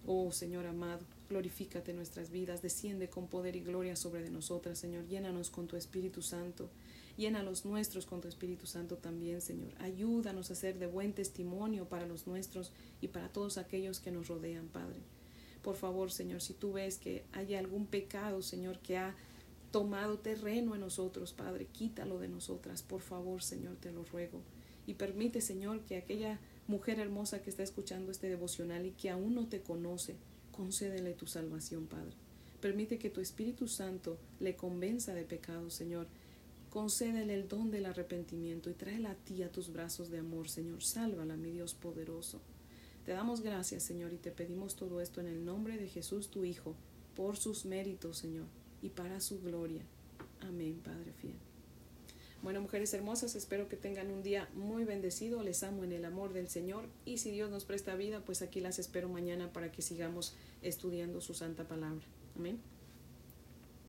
Oh, 0.06 0.32
Señor 0.32 0.66
amado, 0.66 1.04
glorifícate 1.30 1.94
nuestras 1.94 2.30
vidas, 2.30 2.60
desciende 2.60 3.08
con 3.08 3.28
poder 3.28 3.56
y 3.56 3.60
gloria 3.60 3.96
sobre 3.96 4.22
de 4.22 4.30
nosotras, 4.30 4.78
Señor. 4.78 5.06
Llénanos 5.06 5.48
con 5.48 5.68
tu 5.68 5.76
Espíritu 5.76 6.20
Santo. 6.20 6.68
Llena 7.16 7.42
los 7.42 7.64
nuestros 7.64 8.04
con 8.04 8.20
tu 8.20 8.28
Espíritu 8.28 8.66
Santo 8.66 8.96
también, 8.96 9.40
Señor. 9.40 9.72
Ayúdanos 9.78 10.50
a 10.50 10.54
ser 10.54 10.78
de 10.78 10.86
buen 10.86 11.12
testimonio 11.12 11.88
para 11.88 12.06
los 12.06 12.26
nuestros 12.26 12.72
y 13.00 13.08
para 13.08 13.28
todos 13.28 13.58
aquellos 13.58 14.00
que 14.00 14.10
nos 14.10 14.28
rodean, 14.28 14.68
Padre. 14.68 15.00
Por 15.62 15.76
favor, 15.76 16.10
Señor, 16.10 16.40
si 16.40 16.54
tú 16.54 16.72
ves 16.72 16.98
que 16.98 17.24
hay 17.32 17.54
algún 17.54 17.86
pecado, 17.86 18.42
Señor, 18.42 18.78
que 18.80 18.96
ha 18.98 19.14
tomado 19.70 20.18
terreno 20.18 20.74
en 20.74 20.80
nosotros, 20.80 21.32
Padre, 21.32 21.66
quítalo 21.66 22.18
de 22.18 22.28
nosotras. 22.28 22.82
Por 22.82 23.02
favor, 23.02 23.42
Señor, 23.42 23.76
te 23.76 23.92
lo 23.92 24.04
ruego. 24.04 24.40
Y 24.86 24.94
permite, 24.94 25.40
Señor, 25.40 25.82
que 25.82 25.96
aquella 25.96 26.40
mujer 26.66 26.98
hermosa 26.98 27.42
que 27.42 27.50
está 27.50 27.62
escuchando 27.62 28.10
este 28.10 28.28
devocional 28.28 28.86
y 28.86 28.92
que 28.92 29.10
aún 29.10 29.34
no 29.34 29.46
te 29.46 29.60
conoce, 29.60 30.16
concédele 30.60 31.14
tu 31.14 31.26
salvación, 31.26 31.86
Padre. 31.86 32.12
Permite 32.60 32.98
que 32.98 33.08
tu 33.08 33.22
Espíritu 33.22 33.66
Santo 33.66 34.18
le 34.40 34.56
convenza 34.56 35.14
de 35.14 35.24
pecado, 35.24 35.70
Señor. 35.70 36.06
Concédele 36.68 37.32
el 37.32 37.48
don 37.48 37.70
del 37.70 37.86
arrepentimiento 37.86 38.68
y 38.68 38.74
tráela 38.74 39.12
a 39.12 39.14
ti 39.14 39.42
a 39.42 39.50
tus 39.50 39.72
brazos 39.72 40.10
de 40.10 40.18
amor, 40.18 40.50
Señor. 40.50 40.82
Sálvala, 40.82 41.38
mi 41.38 41.50
Dios 41.50 41.72
poderoso. 41.72 42.42
Te 43.06 43.12
damos 43.12 43.40
gracias, 43.40 43.82
Señor, 43.84 44.12
y 44.12 44.18
te 44.18 44.32
pedimos 44.32 44.76
todo 44.76 45.00
esto 45.00 45.22
en 45.22 45.28
el 45.28 45.46
nombre 45.46 45.78
de 45.78 45.88
Jesús, 45.88 46.28
tu 46.28 46.44
Hijo, 46.44 46.76
por 47.16 47.38
sus 47.38 47.64
méritos, 47.64 48.18
Señor, 48.18 48.46
y 48.82 48.90
para 48.90 49.20
su 49.20 49.40
gloria. 49.40 49.82
Amén, 50.42 50.78
Padre 50.84 51.14
fiel. 51.14 51.49
Bueno, 52.42 52.62
mujeres 52.62 52.94
hermosas, 52.94 53.34
espero 53.36 53.68
que 53.68 53.76
tengan 53.76 54.10
un 54.10 54.22
día 54.22 54.48
muy 54.54 54.84
bendecido. 54.84 55.42
Les 55.42 55.62
amo 55.62 55.84
en 55.84 55.92
el 55.92 56.06
amor 56.06 56.32
del 56.32 56.48
Señor. 56.48 56.88
Y 57.04 57.18
si 57.18 57.30
Dios 57.30 57.50
nos 57.50 57.66
presta 57.66 57.94
vida, 57.96 58.20
pues 58.24 58.40
aquí 58.40 58.60
las 58.60 58.78
espero 58.78 59.08
mañana 59.08 59.52
para 59.52 59.70
que 59.70 59.82
sigamos 59.82 60.34
estudiando 60.62 61.20
su 61.20 61.34
santa 61.34 61.64
palabra. 61.64 62.04
Amén. 62.36 62.58